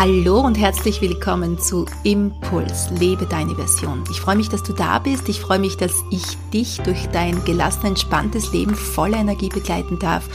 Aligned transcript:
Hallo 0.00 0.40
und 0.40 0.56
herzlich 0.56 1.02
willkommen 1.02 1.58
zu 1.58 1.84
Impuls, 2.04 2.88
lebe 2.98 3.26
deine 3.26 3.54
Version. 3.54 4.02
Ich 4.10 4.22
freue 4.22 4.36
mich, 4.36 4.48
dass 4.48 4.62
du 4.62 4.72
da 4.72 4.98
bist. 4.98 5.28
Ich 5.28 5.40
freue 5.40 5.58
mich, 5.58 5.76
dass 5.76 5.92
ich 6.10 6.22
dich 6.54 6.78
durch 6.78 7.06
dein 7.08 7.44
gelassen, 7.44 7.84
entspanntes 7.84 8.50
Leben 8.50 8.74
voller 8.74 9.18
Energie 9.18 9.50
begleiten 9.50 9.98
darf. 9.98 10.26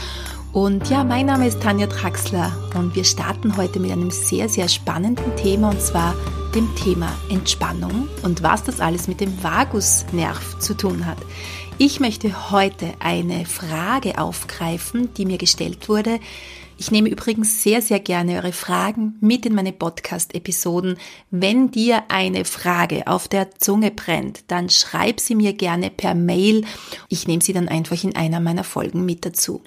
Und 0.52 0.88
ja, 0.88 1.02
mein 1.02 1.26
Name 1.26 1.48
ist 1.48 1.60
Tanja 1.60 1.88
Traxler 1.88 2.56
und 2.76 2.94
wir 2.94 3.02
starten 3.02 3.56
heute 3.56 3.80
mit 3.80 3.90
einem 3.90 4.12
sehr, 4.12 4.48
sehr 4.48 4.68
spannenden 4.68 5.34
Thema 5.34 5.70
und 5.70 5.82
zwar 5.82 6.14
dem 6.54 6.72
Thema 6.76 7.12
Entspannung 7.28 8.06
und 8.22 8.44
was 8.44 8.62
das 8.62 8.78
alles 8.78 9.08
mit 9.08 9.20
dem 9.20 9.42
Vagusnerv 9.42 10.60
zu 10.60 10.76
tun 10.76 11.06
hat. 11.06 11.18
Ich 11.76 11.98
möchte 11.98 12.52
heute 12.52 12.94
eine 13.00 13.44
Frage 13.46 14.16
aufgreifen, 14.18 15.12
die 15.14 15.26
mir 15.26 15.38
gestellt 15.38 15.88
wurde, 15.88 16.20
ich 16.78 16.90
nehme 16.90 17.08
übrigens 17.08 17.62
sehr, 17.62 17.80
sehr 17.80 18.00
gerne 18.00 18.36
eure 18.36 18.52
Fragen 18.52 19.16
mit 19.20 19.46
in 19.46 19.54
meine 19.54 19.72
Podcast-Episoden. 19.72 20.98
Wenn 21.30 21.70
dir 21.70 22.04
eine 22.08 22.44
Frage 22.44 23.06
auf 23.06 23.28
der 23.28 23.50
Zunge 23.52 23.90
brennt, 23.90 24.44
dann 24.48 24.68
schreib 24.68 25.20
sie 25.20 25.34
mir 25.34 25.54
gerne 25.54 25.90
per 25.90 26.14
Mail. 26.14 26.64
Ich 27.08 27.26
nehme 27.26 27.42
sie 27.42 27.52
dann 27.52 27.68
einfach 27.68 28.02
in 28.04 28.14
einer 28.14 28.40
meiner 28.40 28.64
Folgen 28.64 29.06
mit 29.06 29.24
dazu. 29.24 29.62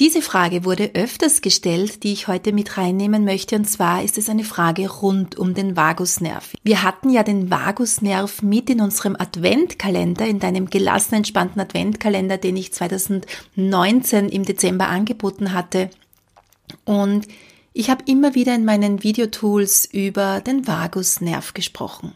Diese 0.00 0.22
Frage 0.22 0.64
wurde 0.64 0.90
öfters 0.94 1.40
gestellt, 1.40 2.02
die 2.02 2.12
ich 2.12 2.26
heute 2.26 2.52
mit 2.52 2.76
reinnehmen 2.76 3.24
möchte, 3.24 3.54
und 3.54 3.64
zwar 3.64 4.02
ist 4.02 4.18
es 4.18 4.28
eine 4.28 4.42
Frage 4.42 4.90
rund 4.90 5.38
um 5.38 5.54
den 5.54 5.76
Vagusnerv. 5.76 6.52
Wir 6.64 6.82
hatten 6.82 7.10
ja 7.10 7.22
den 7.22 7.48
Vagusnerv 7.48 8.42
mit 8.42 8.68
in 8.70 8.80
unserem 8.80 9.14
Adventkalender, 9.16 10.26
in 10.26 10.40
deinem 10.40 10.68
gelassen 10.68 11.14
entspannten 11.14 11.60
Adventkalender, 11.60 12.38
den 12.38 12.56
ich 12.56 12.72
2019 12.72 14.30
im 14.30 14.44
Dezember 14.44 14.88
angeboten 14.88 15.52
hatte. 15.52 15.90
Und 16.84 17.28
ich 17.72 17.88
habe 17.88 18.02
immer 18.08 18.34
wieder 18.34 18.56
in 18.56 18.64
meinen 18.64 19.04
Videotools 19.04 19.84
über 19.84 20.40
den 20.40 20.66
Vagusnerv 20.66 21.54
gesprochen. 21.54 22.14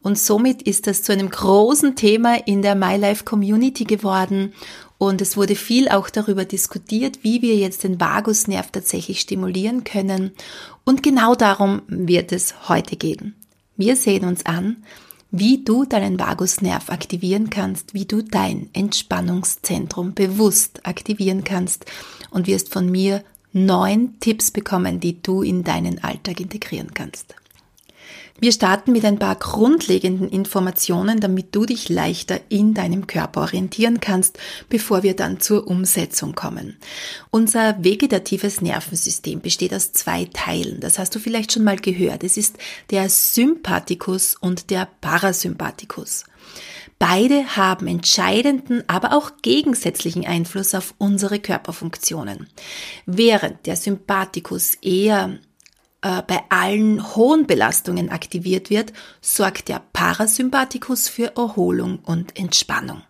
Und 0.00 0.16
somit 0.16 0.62
ist 0.62 0.86
das 0.86 1.02
zu 1.02 1.12
einem 1.12 1.28
großen 1.28 1.96
Thema 1.96 2.36
in 2.46 2.62
der 2.62 2.76
MyLife 2.76 3.24
Community 3.24 3.82
geworden 3.82 4.52
und 5.00 5.22
es 5.22 5.38
wurde 5.38 5.56
viel 5.56 5.88
auch 5.88 6.10
darüber 6.10 6.44
diskutiert, 6.44 7.20
wie 7.22 7.40
wir 7.40 7.56
jetzt 7.56 7.84
den 7.84 7.98
Vagusnerv 7.98 8.70
tatsächlich 8.70 9.18
stimulieren 9.18 9.82
können. 9.82 10.32
Und 10.84 11.02
genau 11.02 11.34
darum 11.34 11.80
wird 11.88 12.32
es 12.32 12.68
heute 12.68 12.96
gehen. 12.96 13.34
Wir 13.78 13.96
sehen 13.96 14.26
uns 14.26 14.44
an, 14.44 14.84
wie 15.30 15.64
du 15.64 15.86
deinen 15.86 16.18
Vagusnerv 16.18 16.90
aktivieren 16.90 17.48
kannst, 17.48 17.94
wie 17.94 18.04
du 18.04 18.22
dein 18.22 18.68
Entspannungszentrum 18.74 20.12
bewusst 20.12 20.86
aktivieren 20.86 21.44
kannst 21.44 21.86
und 22.30 22.46
wirst 22.46 22.70
von 22.70 22.90
mir 22.90 23.24
neun 23.54 24.20
Tipps 24.20 24.50
bekommen, 24.50 25.00
die 25.00 25.22
du 25.22 25.40
in 25.40 25.64
deinen 25.64 26.04
Alltag 26.04 26.40
integrieren 26.40 26.92
kannst. 26.92 27.34
Wir 28.40 28.52
starten 28.52 28.92
mit 28.92 29.04
ein 29.04 29.18
paar 29.18 29.36
grundlegenden 29.36 30.30
Informationen, 30.30 31.20
damit 31.20 31.54
du 31.54 31.66
dich 31.66 31.90
leichter 31.90 32.40
in 32.48 32.72
deinem 32.72 33.06
Körper 33.06 33.42
orientieren 33.42 34.00
kannst, 34.00 34.38
bevor 34.70 35.02
wir 35.02 35.14
dann 35.14 35.40
zur 35.40 35.66
Umsetzung 35.66 36.34
kommen. 36.34 36.78
Unser 37.30 37.84
vegetatives 37.84 38.62
Nervensystem 38.62 39.40
besteht 39.40 39.74
aus 39.74 39.92
zwei 39.92 40.24
Teilen. 40.32 40.80
Das 40.80 40.98
hast 40.98 41.14
du 41.14 41.18
vielleicht 41.18 41.52
schon 41.52 41.64
mal 41.64 41.76
gehört. 41.76 42.24
Es 42.24 42.38
ist 42.38 42.56
der 42.90 43.10
Sympathikus 43.10 44.36
und 44.40 44.70
der 44.70 44.88
Parasympathikus. 45.02 46.24
Beide 46.98 47.56
haben 47.56 47.86
entscheidenden, 47.86 48.84
aber 48.86 49.12
auch 49.12 49.32
gegensätzlichen 49.42 50.26
Einfluss 50.26 50.74
auf 50.74 50.94
unsere 50.98 51.40
Körperfunktionen. 51.40 52.46
Während 53.04 53.66
der 53.66 53.76
Sympathikus 53.76 54.76
eher 54.82 55.38
äh, 56.02 56.22
bei 56.26 56.40
allen 56.48 57.14
hohen 57.14 57.46
Belastungen 57.46 58.10
aktiviert 58.10 58.70
wird, 58.70 58.92
sorgt 59.20 59.68
der 59.68 59.82
Parasympathikus 59.92 61.08
für 61.08 61.36
Erholung 61.36 61.98
und 62.04 62.38
Entspannung. 62.38 63.02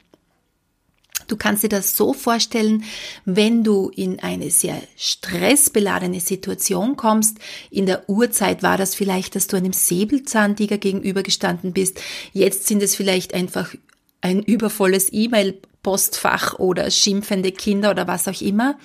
Du 1.30 1.36
kannst 1.36 1.62
dir 1.62 1.68
das 1.68 1.96
so 1.96 2.12
vorstellen, 2.12 2.82
wenn 3.24 3.62
du 3.62 3.88
in 3.94 4.18
eine 4.18 4.50
sehr 4.50 4.82
stressbeladene 4.96 6.18
Situation 6.18 6.96
kommst. 6.96 7.38
In 7.70 7.86
der 7.86 8.08
Urzeit 8.08 8.64
war 8.64 8.76
das 8.76 8.96
vielleicht, 8.96 9.36
dass 9.36 9.46
du 9.46 9.56
einem 9.56 9.72
Säbelzahntiger 9.72 10.78
gegenübergestanden 10.78 11.72
bist. 11.72 12.00
Jetzt 12.32 12.66
sind 12.66 12.82
es 12.82 12.96
vielleicht 12.96 13.32
einfach 13.32 13.72
ein 14.20 14.42
übervolles 14.42 15.12
E-Mail-Postfach 15.12 16.58
oder 16.58 16.90
schimpfende 16.90 17.52
Kinder 17.52 17.92
oder 17.92 18.08
was 18.08 18.26
auch 18.26 18.40
immer. 18.40 18.76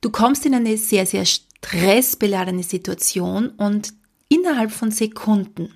Du 0.00 0.10
kommst 0.10 0.46
in 0.46 0.54
eine 0.54 0.76
sehr, 0.76 1.06
sehr 1.06 1.24
stressbeladene 1.64 2.62
Situation 2.62 3.50
und 3.50 3.92
innerhalb 4.28 4.70
von 4.70 4.90
Sekunden 4.90 5.74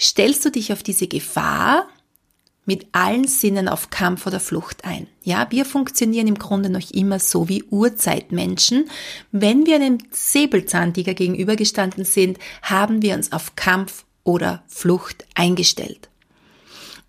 stellst 0.00 0.44
du 0.44 0.50
dich 0.50 0.72
auf 0.72 0.82
diese 0.82 1.08
Gefahr 1.08 1.88
mit 2.64 2.86
allen 2.92 3.26
Sinnen 3.26 3.68
auf 3.68 3.90
Kampf 3.90 4.26
oder 4.26 4.40
Flucht 4.40 4.84
ein. 4.84 5.06
Ja, 5.22 5.46
wir 5.50 5.64
funktionieren 5.64 6.26
im 6.26 6.38
Grunde 6.38 6.68
noch 6.68 6.90
immer 6.90 7.20
so 7.20 7.48
wie 7.48 7.62
Urzeitmenschen. 7.64 8.90
Wenn 9.30 9.66
wir 9.66 9.76
einem 9.76 9.98
Säbelzahntiger 10.10 11.14
gegenübergestanden 11.14 12.04
sind, 12.04 12.38
haben 12.62 13.02
wir 13.02 13.14
uns 13.14 13.32
auf 13.32 13.54
Kampf 13.54 14.04
oder 14.24 14.64
Flucht 14.66 15.24
eingestellt. 15.34 16.08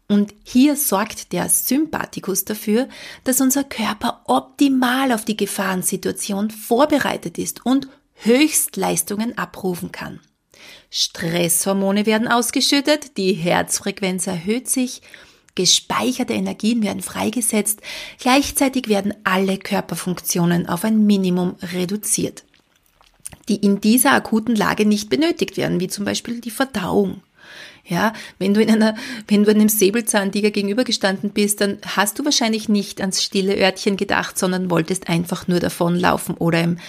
Und 0.09 0.33
hier 0.43 0.77
sorgt 0.77 1.33
der 1.33 1.49
Sympathikus 1.49 2.45
dafür, 2.45 2.87
dass 3.25 3.41
unser 3.41 3.65
Körper 3.65 4.21
optimal 4.25 5.11
auf 5.11 5.25
die 5.25 5.35
Gefahrensituation 5.35 6.49
vorbereitet 6.49 7.37
ist 7.37 7.65
und 7.65 7.89
Höchstleistungen 8.13 9.37
abrufen 9.37 9.91
kann. 9.91 10.21
Stresshormone 10.89 12.05
werden 12.05 12.27
ausgeschüttet, 12.27 13.17
die 13.17 13.33
Herzfrequenz 13.33 14.27
erhöht 14.27 14.69
sich, 14.69 15.01
gespeicherte 15.55 16.33
Energien 16.33 16.81
werden 16.83 17.01
freigesetzt, 17.01 17.81
gleichzeitig 18.19 18.87
werden 18.87 19.13
alle 19.23 19.57
Körperfunktionen 19.57 20.67
auf 20.69 20.85
ein 20.85 21.05
Minimum 21.05 21.55
reduziert, 21.73 22.45
die 23.49 23.57
in 23.57 23.81
dieser 23.81 24.13
akuten 24.13 24.55
Lage 24.55 24.85
nicht 24.85 25.09
benötigt 25.09 25.57
werden, 25.57 25.79
wie 25.79 25.89
zum 25.89 26.05
Beispiel 26.05 26.39
die 26.39 26.51
Verdauung. 26.51 27.21
Ja, 27.89 28.11
wenn 28.37 28.53
du 28.53 28.61
in 28.61 28.69
einer, 28.69 28.95
wenn 29.27 29.43
du 29.43 29.51
einem 29.51 29.69
Säbelzahntiger 29.69 30.51
gegenübergestanden 30.51 31.29
bist, 31.29 31.61
dann 31.61 31.77
hast 31.85 32.19
du 32.19 32.25
wahrscheinlich 32.25 32.67
nicht 32.67 32.99
ans 32.99 33.23
stille 33.23 33.55
Örtchen 33.55 33.95
gedacht, 33.95 34.37
sondern 34.37 34.69
wolltest 34.69 35.07
einfach 35.07 35.47
nur 35.47 35.61
davonlaufen 35.61 36.35
oder 36.35 36.61
in 36.61 36.79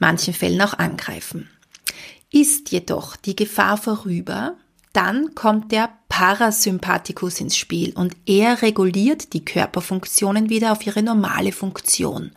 manchen 0.00 0.34
Fällen 0.34 0.60
auch 0.60 0.74
angreifen. 0.74 1.48
Ist 2.32 2.72
jedoch 2.72 3.14
die 3.14 3.36
Gefahr 3.36 3.76
vorüber, 3.76 4.56
dann 4.92 5.36
kommt 5.36 5.70
der 5.70 5.90
Parasympathikus 6.08 7.40
ins 7.40 7.56
Spiel 7.56 7.92
und 7.94 8.16
er 8.26 8.60
reguliert 8.60 9.32
die 9.34 9.44
Körperfunktionen 9.44 10.50
wieder 10.50 10.72
auf 10.72 10.84
ihre 10.84 11.04
normale 11.04 11.52
Funktion. 11.52 12.32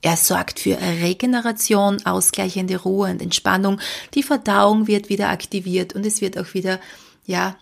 Er 0.00 0.16
sorgt 0.16 0.60
für 0.60 0.78
Regeneration, 0.80 2.04
ausgleichende 2.06 2.78
Ruhe 2.78 3.10
und 3.10 3.20
Entspannung. 3.20 3.78
Die 4.14 4.22
Verdauung 4.22 4.86
wird 4.86 5.08
wieder 5.08 5.28
aktiviert 5.28 5.94
und 5.94 6.06
es 6.06 6.22
wird 6.22 6.38
auch 6.38 6.54
wieder 6.54 6.80
ja, 7.28 7.56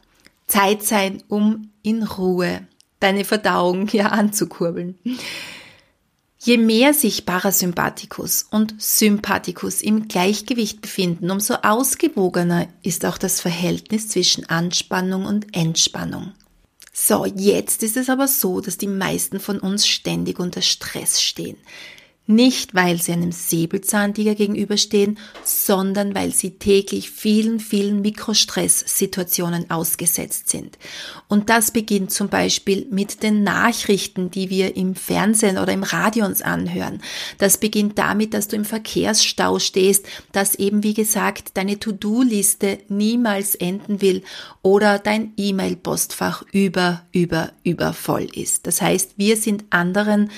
Zeit 0.46 0.84
sein, 0.84 1.22
um 1.28 1.70
in 1.82 2.04
Ruhe 2.04 2.66
deine 3.00 3.24
Verdauung 3.24 3.88
ja 3.88 4.06
anzukurbeln. 4.06 4.98
Je 6.38 6.56
mehr 6.56 6.94
sich 6.94 7.26
Parasympathikus 7.26 8.46
und 8.50 8.80
Sympathikus 8.80 9.82
im 9.82 10.06
Gleichgewicht 10.06 10.80
befinden, 10.80 11.30
umso 11.30 11.54
ausgewogener 11.54 12.68
ist 12.82 13.04
auch 13.04 13.18
das 13.18 13.40
Verhältnis 13.40 14.08
zwischen 14.08 14.48
Anspannung 14.48 15.26
und 15.26 15.54
Entspannung. 15.56 16.32
So, 16.92 17.26
jetzt 17.26 17.82
ist 17.82 17.96
es 17.96 18.08
aber 18.08 18.28
so, 18.28 18.60
dass 18.60 18.78
die 18.78 18.86
meisten 18.86 19.40
von 19.40 19.58
uns 19.58 19.86
ständig 19.86 20.38
unter 20.38 20.62
Stress 20.62 21.20
stehen. 21.20 21.56
Nicht, 22.28 22.74
weil 22.74 23.00
sie 23.00 23.12
einem 23.12 23.30
Säbelzahntiger 23.30 24.34
gegenüberstehen, 24.34 25.16
sondern 25.44 26.12
weil 26.16 26.32
sie 26.32 26.58
täglich 26.58 27.08
vielen, 27.10 27.60
vielen 27.60 28.00
Mikrostresssituationen 28.00 29.70
ausgesetzt 29.70 30.48
sind. 30.48 30.76
Und 31.28 31.50
das 31.50 31.70
beginnt 31.70 32.10
zum 32.10 32.28
Beispiel 32.28 32.88
mit 32.90 33.22
den 33.22 33.44
Nachrichten, 33.44 34.32
die 34.32 34.50
wir 34.50 34.76
im 34.76 34.96
Fernsehen 34.96 35.56
oder 35.56 35.72
im 35.72 35.84
Radio 35.84 36.26
uns 36.26 36.42
anhören. 36.42 37.00
Das 37.38 37.58
beginnt 37.58 37.96
damit, 37.96 38.34
dass 38.34 38.48
du 38.48 38.56
im 38.56 38.64
Verkehrsstau 38.64 39.60
stehst, 39.60 40.06
dass 40.32 40.56
eben, 40.56 40.82
wie 40.82 40.94
gesagt, 40.94 41.56
deine 41.56 41.78
To-Do-Liste 41.78 42.78
niemals 42.88 43.54
enden 43.54 44.00
will 44.00 44.22
oder 44.62 44.98
dein 44.98 45.32
E-Mail-Postfach 45.36 46.42
über, 46.50 47.04
über, 47.12 47.52
über 47.62 47.92
voll 47.92 48.26
ist. 48.34 48.66
Das 48.66 48.82
heißt, 48.82 49.12
wir 49.16 49.36
sind 49.36 49.64
anderen 49.70 50.30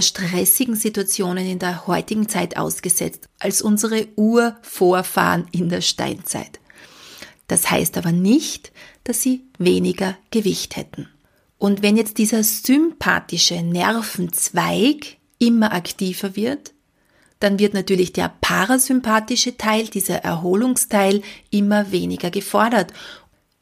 stressigen 0.00 0.76
Situationen 0.76 1.46
in 1.46 1.58
der 1.58 1.86
heutigen 1.86 2.28
Zeit 2.28 2.56
ausgesetzt 2.56 3.28
als 3.38 3.62
unsere 3.62 4.08
Urvorfahren 4.16 5.46
in 5.52 5.68
der 5.68 5.80
Steinzeit. 5.80 6.60
Das 7.48 7.70
heißt 7.70 7.98
aber 7.98 8.12
nicht, 8.12 8.72
dass 9.04 9.22
sie 9.22 9.44
weniger 9.58 10.16
Gewicht 10.30 10.76
hätten. 10.76 11.08
Und 11.58 11.82
wenn 11.82 11.96
jetzt 11.96 12.18
dieser 12.18 12.42
sympathische 12.42 13.62
Nervenzweig 13.62 15.16
immer 15.38 15.72
aktiver 15.72 16.36
wird, 16.36 16.72
dann 17.40 17.58
wird 17.58 17.74
natürlich 17.74 18.12
der 18.12 18.32
parasympathische 18.40 19.56
Teil, 19.58 19.88
dieser 19.88 20.16
Erholungsteil, 20.16 21.22
immer 21.50 21.92
weniger 21.92 22.30
gefordert. 22.30 22.92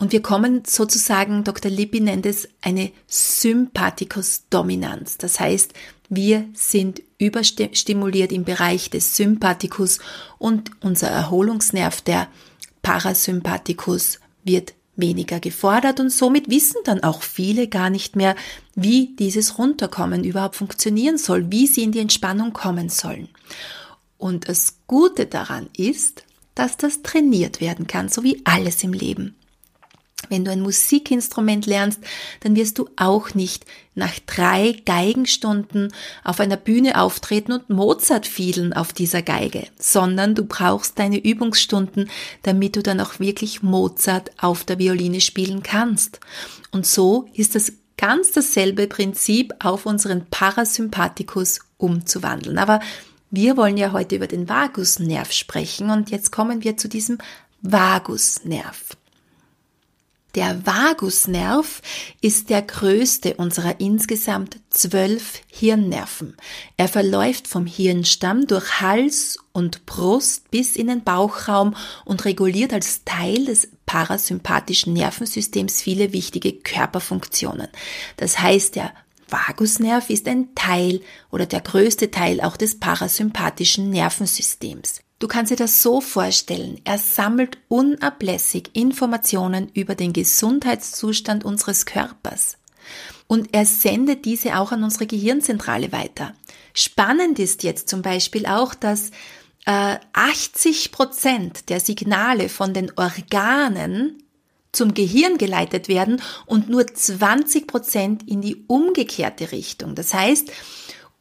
Und 0.03 0.11
wir 0.11 0.21
kommen 0.21 0.65
sozusagen, 0.67 1.45
Dr. 1.45 1.71
Lippi 1.71 2.01
nennt 2.01 2.27
es 2.27 2.49
eine 2.61 2.91
Sympathikus-Dominanz. 3.07 5.17
Das 5.17 5.39
heißt, 5.39 5.75
wir 6.09 6.49
sind 6.55 7.03
überstimuliert 7.19 8.33
im 8.33 8.43
Bereich 8.43 8.91
des 8.91 9.15
Sympathikus 9.15 10.01
und 10.39 10.73
unser 10.81 11.07
Erholungsnerv, 11.07 12.01
der 12.01 12.27
Parasympathikus, 12.83 14.19
wird 14.43 14.75
weniger 14.97 15.39
gefordert 15.39 16.01
und 16.01 16.11
somit 16.11 16.51
wissen 16.51 16.79
dann 16.83 17.05
auch 17.05 17.23
viele 17.23 17.69
gar 17.69 17.89
nicht 17.89 18.17
mehr, 18.17 18.35
wie 18.75 19.15
dieses 19.15 19.57
Runterkommen 19.57 20.25
überhaupt 20.25 20.57
funktionieren 20.57 21.17
soll, 21.17 21.53
wie 21.53 21.69
sie 21.69 21.85
in 21.85 21.93
die 21.93 22.01
Entspannung 22.01 22.53
kommen 22.53 22.89
sollen. 22.89 23.29
Und 24.19 24.49
das 24.49 24.79
Gute 24.89 25.27
daran 25.27 25.71
ist, 25.77 26.25
dass 26.57 26.77
das 26.77 27.03
trainiert 27.03 27.61
werden 27.61 27.87
kann, 27.87 28.09
so 28.09 28.25
wie 28.25 28.43
alles 28.45 28.83
im 28.83 28.95
Leben. 28.95 29.37
Wenn 30.29 30.45
du 30.45 30.51
ein 30.51 30.61
Musikinstrument 30.61 31.67
lernst, 31.67 32.01
dann 32.41 32.57
wirst 32.57 32.79
du 32.79 32.89
auch 32.97 33.35
nicht 33.35 33.65
nach 33.95 34.19
drei 34.27 34.77
Geigenstunden 34.87 35.93
auf 36.25 36.41
einer 36.41 36.57
Bühne 36.57 37.01
auftreten 37.01 37.53
und 37.53 37.69
Mozart 37.69 38.27
fiedeln 38.27 38.73
auf 38.73 38.93
dieser 38.93 39.23
Geige, 39.23 39.67
sondern 39.79 40.35
du 40.35 40.45
brauchst 40.45 40.99
deine 40.99 41.19
Übungsstunden, 41.19 42.11
damit 42.43 42.77
du 42.77 42.83
dann 42.83 43.01
auch 43.01 43.21
wirklich 43.21 43.63
Mozart 43.63 44.31
auf 44.39 44.65
der 44.65 44.79
Violine 44.79 45.21
spielen 45.21 45.63
kannst. 45.63 46.21
Und 46.71 46.87
so 46.87 47.29
ist 47.35 47.55
das 47.55 47.73
ganz 47.99 48.33
dasselbe 48.33 48.87
Prinzip 48.87 49.55
auf 49.61 49.87
unseren 49.87 50.27
Parasympathikus 50.27 51.61
umzuwandeln. 51.77 52.59
Aber 52.59 52.81
wir 53.31 53.57
wollen 53.57 53.77
ja 53.77 53.93
heute 53.93 54.17
über 54.17 54.27
den 54.27 54.49
Vagusnerv 54.49 55.33
sprechen 55.33 55.91
und 55.91 56.11
jetzt 56.11 56.33
kommen 56.33 56.65
wir 56.65 56.77
zu 56.77 56.89
diesem 56.89 57.19
Vagusnerv. 57.63 58.97
Der 60.35 60.65
Vagusnerv 60.65 61.83
ist 62.23 62.49
der 62.49 62.63
größte 62.63 63.35
unserer 63.35 63.81
insgesamt 63.81 64.61
zwölf 64.71 65.43
Hirnnerven. 65.47 66.39
Er 66.79 66.89
verläuft 66.89 67.47
vom 67.47 67.67
Hirnstamm 67.67 68.47
durch 68.47 68.81
Hals 68.81 69.39
und 69.53 69.85
Brust 69.85 70.51
bis 70.51 70.75
in 70.77 70.87
den 70.87 71.05
Bauchraum 71.05 71.77
und 72.07 72.25
reguliert 72.25 72.73
als 72.73 73.05
Teil 73.05 73.45
des 73.45 73.69
parasympathischen 73.85 74.95
Nervensystems 74.95 75.83
viele 75.83 76.15
wichtige 76.15 76.55
Körperfunktionen. 76.55 77.69
Das 78.17 78.39
heißt, 78.39 78.77
der 78.77 78.95
Vagusnerv 79.29 80.09
ist 80.09 80.27
ein 80.29 80.55
Teil 80.55 81.03
oder 81.31 81.45
der 81.45 81.61
größte 81.61 82.11
Teil 82.11 82.41
auch 82.41 82.57
des 82.57 82.81
parasympathischen 82.81 83.91
Nervensystems. 83.91 85.01
Du 85.23 85.29
kannst 85.29 85.53
dir 85.53 85.57
das 85.57 85.85
so 85.85 86.01
vorstellen, 86.01 86.81
er 86.83 86.99
sammelt 86.99 87.57
unablässig 87.69 88.71
Informationen 88.73 89.71
über 89.73 89.95
den 89.95 90.13
Gesundheitszustand 90.13 91.45
unseres 91.45 91.87
Körpers. 91.87 92.59
Und 93.29 93.51
er 93.53 93.65
sendet 93.65 94.25
diese 94.25 94.59
auch 94.59 94.73
an 94.73 94.83
unsere 94.83 95.07
Gehirnzentrale 95.07 95.93
weiter. 95.93 96.35
Spannend 96.75 97.39
ist 97.39 97.63
jetzt 97.63 97.89
zum 97.89 98.03
Beispiel 98.03 98.47
auch, 98.47 98.75
dass 98.75 99.13
äh, 99.65 99.99
80 100.13 100.91
Prozent 100.91 101.69
der 101.69 101.79
Signale 101.79 102.49
von 102.49 102.75
den 102.75 102.91
Organen 102.97 104.25
zum 104.73 104.93
Gehirn 104.93 105.39
geleitet 105.39 105.87
werden 105.87 106.21
und 106.47 106.69
nur 106.69 106.85
20 106.85 107.69
Prozent 107.69 108.29
in 108.29 108.41
die 108.41 108.65
umgekehrte 108.67 109.53
Richtung. 109.53 109.95
Das 109.95 110.15
heißt, 110.15 110.51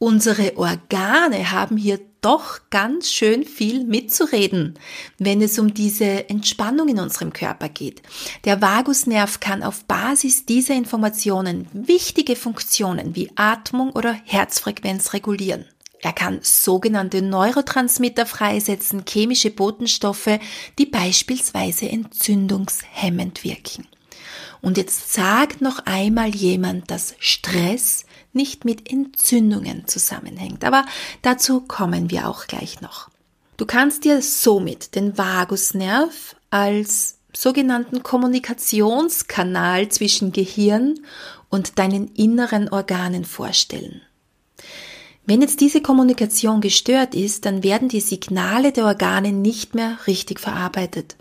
unsere 0.02 0.56
Organe 0.56 1.52
haben 1.52 1.76
hier 1.76 2.00
doch 2.22 2.58
ganz 2.70 3.12
schön 3.12 3.44
viel 3.44 3.84
mitzureden, 3.84 4.76
wenn 5.18 5.40
es 5.40 5.60
um 5.60 5.74
diese 5.74 6.28
Entspannung 6.28 6.88
in 6.88 6.98
unserem 6.98 7.32
Körper 7.32 7.68
geht. 7.68 8.02
Der 8.44 8.60
Vagusnerv 8.60 9.38
kann 9.38 9.62
auf 9.62 9.84
Basis 9.84 10.44
dieser 10.44 10.74
Informationen 10.74 11.68
wichtige 11.72 12.34
Funktionen 12.34 13.14
wie 13.14 13.30
Atmung 13.36 13.90
oder 13.90 14.12
Herzfrequenz 14.24 15.12
regulieren. 15.12 15.66
Er 16.00 16.12
kann 16.12 16.40
sogenannte 16.42 17.22
Neurotransmitter 17.22 18.26
freisetzen, 18.26 19.04
chemische 19.08 19.52
Botenstoffe, 19.52 20.40
die 20.80 20.86
beispielsweise 20.86 21.88
entzündungshemmend 21.88 23.44
wirken. 23.44 23.86
Und 24.60 24.78
jetzt 24.78 25.12
sagt 25.12 25.60
noch 25.60 25.78
einmal 25.86 26.34
jemand, 26.34 26.90
dass 26.90 27.14
Stress 27.20 28.04
nicht 28.32 28.64
mit 28.64 28.90
Entzündungen 28.90 29.86
zusammenhängt. 29.86 30.64
Aber 30.64 30.84
dazu 31.22 31.60
kommen 31.60 32.10
wir 32.10 32.28
auch 32.28 32.46
gleich 32.46 32.80
noch. 32.80 33.08
Du 33.56 33.66
kannst 33.66 34.04
dir 34.04 34.22
somit 34.22 34.94
den 34.94 35.16
Vagusnerv 35.16 36.36
als 36.50 37.18
sogenannten 37.34 38.02
Kommunikationskanal 38.02 39.88
zwischen 39.88 40.32
Gehirn 40.32 41.00
und 41.48 41.78
deinen 41.78 42.08
inneren 42.14 42.68
Organen 42.68 43.24
vorstellen. 43.24 44.02
Wenn 45.24 45.40
jetzt 45.40 45.60
diese 45.60 45.80
Kommunikation 45.80 46.60
gestört 46.60 47.14
ist, 47.14 47.46
dann 47.46 47.62
werden 47.62 47.88
die 47.88 48.00
Signale 48.00 48.72
der 48.72 48.86
Organe 48.86 49.32
nicht 49.32 49.74
mehr 49.74 49.98
richtig 50.06 50.40
verarbeitet 50.40 51.16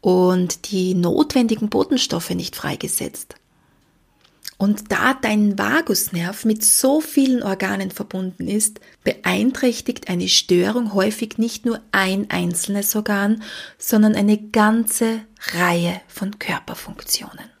und 0.00 0.70
die 0.72 0.94
notwendigen 0.94 1.68
Botenstoffe 1.68 2.30
nicht 2.30 2.56
freigesetzt. 2.56 3.36
Und 4.58 4.90
da 4.90 5.12
dein 5.12 5.58
Vagusnerv 5.58 6.46
mit 6.46 6.64
so 6.64 7.00
vielen 7.00 7.42
Organen 7.42 7.90
verbunden 7.90 8.48
ist, 8.48 8.80
beeinträchtigt 9.04 10.08
eine 10.08 10.28
Störung 10.28 10.94
häufig 10.94 11.36
nicht 11.36 11.66
nur 11.66 11.80
ein 11.92 12.30
einzelnes 12.30 12.96
Organ, 12.96 13.42
sondern 13.76 14.14
eine 14.14 14.38
ganze 14.38 15.20
Reihe 15.52 16.00
von 16.08 16.38
Körperfunktionen. 16.38 17.56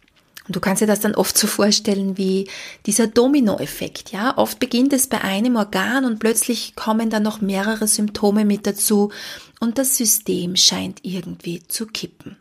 Und 0.46 0.54
du 0.54 0.60
kannst 0.60 0.80
dir 0.80 0.86
das 0.86 1.00
dann 1.00 1.16
oft 1.16 1.36
so 1.36 1.46
vorstellen 1.46 2.16
wie 2.16 2.48
dieser 2.86 3.08
Dominoeffekt, 3.08 4.12
ja? 4.12 4.38
Oft 4.38 4.58
beginnt 4.58 4.92
es 4.92 5.08
bei 5.08 5.20
einem 5.20 5.56
Organ 5.56 6.04
und 6.04 6.18
plötzlich 6.18 6.76
kommen 6.76 7.10
dann 7.10 7.24
noch 7.24 7.40
mehrere 7.40 7.88
Symptome 7.88 8.44
mit 8.44 8.66
dazu 8.66 9.10
und 9.58 9.76
das 9.76 9.96
System 9.96 10.56
scheint 10.56 11.00
irgendwie 11.02 11.62
zu 11.66 11.86
kippen. 11.86 12.36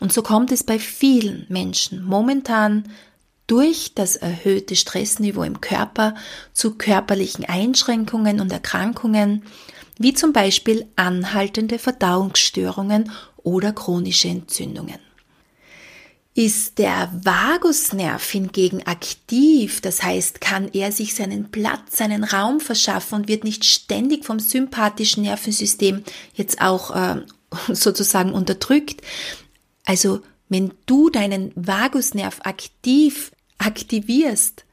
Und 0.00 0.12
so 0.12 0.22
kommt 0.22 0.50
es 0.52 0.64
bei 0.64 0.78
vielen 0.78 1.46
Menschen 1.48 2.02
momentan 2.02 2.84
durch 3.52 3.92
das 3.94 4.16
erhöhte 4.16 4.76
Stressniveau 4.76 5.42
im 5.42 5.60
Körper 5.60 6.14
zu 6.54 6.76
körperlichen 6.76 7.44
Einschränkungen 7.44 8.40
und 8.40 8.50
Erkrankungen, 8.50 9.42
wie 9.98 10.14
zum 10.14 10.32
Beispiel 10.32 10.86
anhaltende 10.96 11.78
Verdauungsstörungen 11.78 13.12
oder 13.42 13.74
chronische 13.74 14.28
Entzündungen. 14.28 14.98
Ist 16.34 16.78
der 16.78 17.12
Vagusnerv 17.12 18.26
hingegen 18.26 18.86
aktiv, 18.86 19.82
das 19.82 20.02
heißt, 20.02 20.40
kann 20.40 20.70
er 20.72 20.90
sich 20.90 21.14
seinen 21.14 21.50
Platz, 21.50 21.98
seinen 21.98 22.24
Raum 22.24 22.58
verschaffen 22.58 23.16
und 23.16 23.28
wird 23.28 23.44
nicht 23.44 23.66
ständig 23.66 24.24
vom 24.24 24.40
sympathischen 24.40 25.24
Nervensystem 25.24 26.04
jetzt 26.32 26.62
auch 26.62 26.96
äh, 26.96 27.20
sozusagen 27.74 28.32
unterdrückt. 28.32 29.02
Also 29.84 30.22
wenn 30.48 30.72
du 30.86 31.10
deinen 31.10 31.52
Vagusnerv 31.54 32.40
aktiv 32.44 33.30
aktivierst, 33.64 34.64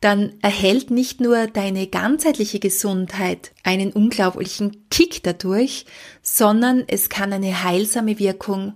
dann 0.00 0.34
erhält 0.42 0.90
nicht 0.90 1.20
nur 1.20 1.46
deine 1.46 1.86
ganzheitliche 1.86 2.60
Gesundheit 2.60 3.52
einen 3.62 3.92
unglaublichen 3.92 4.86
Kick 4.90 5.22
dadurch, 5.22 5.86
sondern 6.22 6.84
es 6.86 7.08
kann 7.08 7.32
eine 7.32 7.64
heilsame 7.64 8.18
Wirkung 8.18 8.74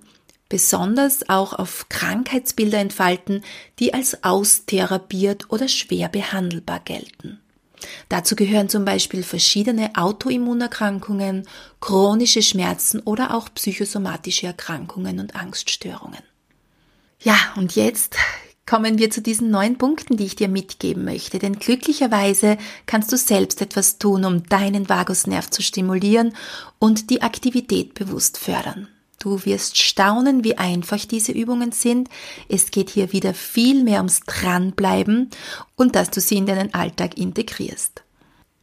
besonders 0.49 1.29
auch 1.29 1.53
auf 1.53 1.88
Krankheitsbilder 1.88 2.79
entfalten, 2.79 3.45
die 3.79 3.93
als 3.95 4.25
austherapiert 4.25 5.50
oder 5.50 5.69
schwer 5.69 6.09
behandelbar 6.09 6.81
gelten. 6.81 7.38
Dazu 8.09 8.35
gehören 8.35 8.69
zum 8.69 8.85
Beispiel 8.85 9.23
verschiedene 9.23 9.95
Autoimmunerkrankungen, 9.95 11.47
chronische 11.81 12.43
Schmerzen 12.43 13.00
oder 13.00 13.35
auch 13.35 13.49
psychosomatische 13.55 14.47
Erkrankungen 14.47 15.21
und 15.21 15.37
Angststörungen. 15.37 16.23
Ja, 17.21 17.37
und 17.57 17.77
jetzt 17.77 18.17
kommen 18.69 18.99
wir 18.99 19.11
zu 19.11 19.23
diesen 19.23 19.51
neun 19.51 19.79
Punkten, 19.79 20.17
die 20.17 20.27
ich 20.27 20.37
dir 20.37 20.49
mitgeben 20.49 21.05
möchte. 21.05 21.39
Denn 21.39 21.59
glücklicherweise 21.59 22.59
kannst 22.85 23.11
du 23.11 23.17
selbst 23.17 23.63
etwas 23.63 23.99
tun, 23.99 24.25
um 24.25 24.43
deinen 24.45 24.89
Vagusnerv 24.89 25.49
zu 25.49 25.63
stimulieren 25.63 26.35
und 26.79 27.09
die 27.09 27.23
Aktivität 27.23 27.95
bewusst 27.95 28.37
fördern. 28.37 28.89
Du 29.19 29.45
wirst 29.45 29.79
staunen, 29.79 30.45
wie 30.45 30.59
einfach 30.59 31.05
diese 31.05 31.33
Übungen 31.33 31.73
sind. 31.73 32.09
Es 32.49 32.71
geht 32.71 32.91
hier 32.91 33.13
wieder 33.13 33.35
viel 33.35 33.83
mehr 33.83 33.99
ums 33.99 34.21
Dranbleiben 34.21 35.31
und 35.75 35.97
dass 35.97 36.11
du 36.11 36.21
sie 36.21 36.37
in 36.37 36.47
deinen 36.47 36.75
Alltag 36.75 37.17
integrierst. 37.17 38.03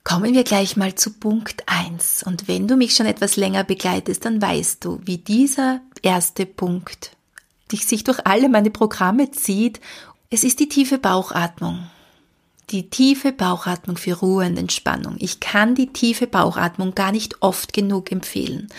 Kommen 0.03 0.35
wir 0.35 0.43
gleich 0.43 0.77
mal 0.77 0.93
zu 0.93 1.13
Punkt 1.13 1.63
eins. 1.65 2.21
Und 2.23 2.47
wenn 2.47 2.67
du 2.67 2.77
mich 2.77 2.95
schon 2.95 3.07
etwas 3.07 3.37
länger 3.37 3.63
begleitest, 3.63 4.23
dann 4.23 4.39
weißt 4.39 4.85
du, 4.85 4.99
wie 5.03 5.17
dieser 5.17 5.81
erste 6.03 6.45
Punkt 6.45 7.14
die 7.71 7.77
sich 7.77 8.03
durch 8.03 8.25
alle 8.25 8.49
meine 8.49 8.71
Programme 8.71 9.31
zieht. 9.31 9.79
Es 10.29 10.43
ist 10.43 10.59
die 10.59 10.69
tiefe 10.69 10.97
Bauchatmung. 10.97 11.87
die 12.71 12.89
tiefe 12.89 13.31
Bauchatmung 13.31 13.95
für 13.97 14.13
Ruhe 14.13 14.47
und 14.47 14.57
Entspannung. 14.57 15.15
Ich 15.19 15.39
kann 15.39 15.75
die 15.75 15.93
tiefe 15.93 16.25
Bauchatmung 16.25 16.95
gar 16.95 17.11
nicht 17.11 17.41
oft 17.41 17.73
genug 17.73 18.11
empfehlen. 18.11 18.69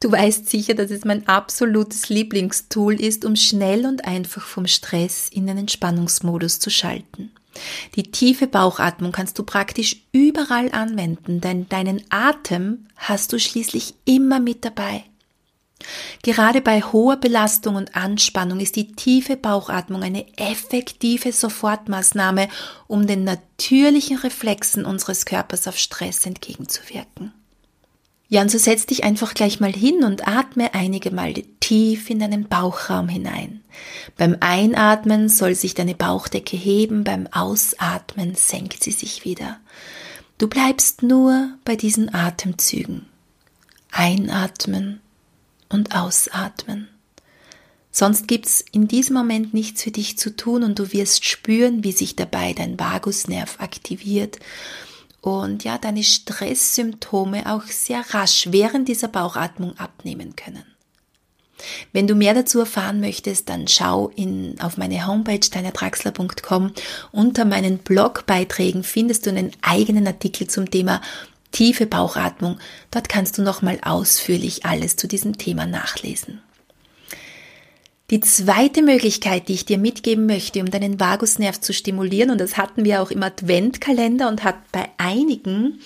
Du 0.00 0.10
weißt 0.12 0.48
sicher, 0.48 0.74
dass 0.74 0.90
es 0.90 1.04
mein 1.04 1.26
absolutes 1.28 2.08
Lieblingstool 2.08 2.94
ist, 3.00 3.24
um 3.24 3.36
schnell 3.36 3.84
und 3.84 4.04
einfach 4.06 4.42
vom 4.46 4.66
Stress 4.66 5.28
in 5.28 5.46
den 5.46 5.58
Entspannungsmodus 5.58 6.60
zu 6.60 6.70
schalten. 6.70 7.32
Die 7.96 8.04
tiefe 8.04 8.46
Bauchatmung 8.46 9.10
kannst 9.10 9.38
du 9.38 9.42
praktisch 9.42 9.96
überall 10.12 10.70
anwenden, 10.70 11.40
denn 11.40 11.68
deinen 11.68 12.02
Atem 12.10 12.86
hast 12.96 13.32
du 13.32 13.38
schließlich 13.40 13.94
immer 14.04 14.38
mit 14.38 14.64
dabei. 14.64 15.02
Gerade 16.22 16.60
bei 16.60 16.82
hoher 16.82 17.16
Belastung 17.16 17.76
und 17.76 17.94
Anspannung 17.94 18.60
ist 18.60 18.76
die 18.76 18.92
tiefe 18.92 19.36
Bauchatmung 19.36 20.02
eine 20.02 20.26
effektive 20.36 21.32
Sofortmaßnahme, 21.32 22.48
um 22.86 23.06
den 23.06 23.24
natürlichen 23.24 24.18
Reflexen 24.18 24.84
unseres 24.84 25.24
Körpers 25.24 25.68
auf 25.68 25.78
Stress 25.78 26.26
entgegenzuwirken. 26.26 27.32
Ja, 28.30 28.42
und 28.42 28.50
so 28.50 28.58
setz 28.58 28.84
dich 28.84 29.04
einfach 29.04 29.32
gleich 29.32 29.58
mal 29.58 29.72
hin 29.72 30.04
und 30.04 30.28
atme 30.28 30.74
einige 30.74 31.10
Male 31.10 31.44
tief 31.60 32.10
in 32.10 32.18
deinen 32.18 32.46
Bauchraum 32.46 33.08
hinein. 33.08 33.62
Beim 34.18 34.36
Einatmen 34.40 35.30
soll 35.30 35.54
sich 35.54 35.74
deine 35.74 35.94
Bauchdecke 35.94 36.56
heben, 36.56 37.04
beim 37.04 37.26
Ausatmen 37.28 38.34
senkt 38.34 38.84
sie 38.84 38.92
sich 38.92 39.24
wieder. 39.24 39.58
Du 40.36 40.46
bleibst 40.46 41.02
nur 41.02 41.54
bei 41.64 41.74
diesen 41.74 42.14
Atemzügen. 42.14 43.06
Einatmen 43.92 45.00
und 45.68 45.94
ausatmen. 45.94 46.88
Sonst 47.90 48.28
gibt's 48.28 48.64
in 48.72 48.86
diesem 48.86 49.16
Moment 49.16 49.54
nichts 49.54 49.82
für 49.82 49.90
dich 49.90 50.18
zu 50.18 50.36
tun 50.36 50.62
und 50.62 50.78
du 50.78 50.92
wirst 50.92 51.24
spüren, 51.24 51.82
wie 51.82 51.92
sich 51.92 52.14
dabei 52.14 52.52
dein 52.52 52.78
Vagusnerv 52.78 53.58
aktiviert 53.60 54.38
und 55.20 55.64
ja, 55.64 55.78
deine 55.78 56.04
Stresssymptome 56.04 57.52
auch 57.52 57.64
sehr 57.64 58.04
rasch 58.10 58.48
während 58.50 58.88
dieser 58.88 59.08
Bauchatmung 59.08 59.76
abnehmen 59.78 60.36
können. 60.36 60.64
Wenn 61.92 62.06
du 62.06 62.14
mehr 62.14 62.34
dazu 62.34 62.60
erfahren 62.60 63.00
möchtest, 63.00 63.48
dann 63.48 63.66
schau 63.66 64.12
in, 64.14 64.60
auf 64.60 64.76
meine 64.76 65.06
Homepage 65.06 65.40
deinerdraxler.com. 65.40 66.72
Unter 67.10 67.44
meinen 67.44 67.78
Blogbeiträgen 67.78 68.84
findest 68.84 69.26
du 69.26 69.30
einen 69.30 69.50
eigenen 69.60 70.06
Artikel 70.06 70.46
zum 70.46 70.70
Thema 70.70 71.00
tiefe 71.52 71.86
Bauchatmung. 71.86 72.58
Dort 72.90 73.08
kannst 73.08 73.38
du 73.38 73.42
nochmal 73.42 73.78
ausführlich 73.82 74.64
alles 74.64 74.96
zu 74.96 75.08
diesem 75.08 75.38
Thema 75.38 75.66
nachlesen. 75.66 76.40
Die 78.10 78.20
zweite 78.20 78.82
Möglichkeit, 78.82 79.48
die 79.48 79.54
ich 79.54 79.66
dir 79.66 79.76
mitgeben 79.76 80.24
möchte, 80.24 80.60
um 80.60 80.70
deinen 80.70 80.98
Vagusnerv 80.98 81.60
zu 81.60 81.74
stimulieren, 81.74 82.30
und 82.30 82.40
das 82.40 82.56
hatten 82.56 82.84
wir 82.84 83.02
auch 83.02 83.10
im 83.10 83.22
Adventkalender 83.22 84.28
und 84.28 84.44
hat 84.44 84.56
bei 84.72 84.88
einigen 84.96 85.80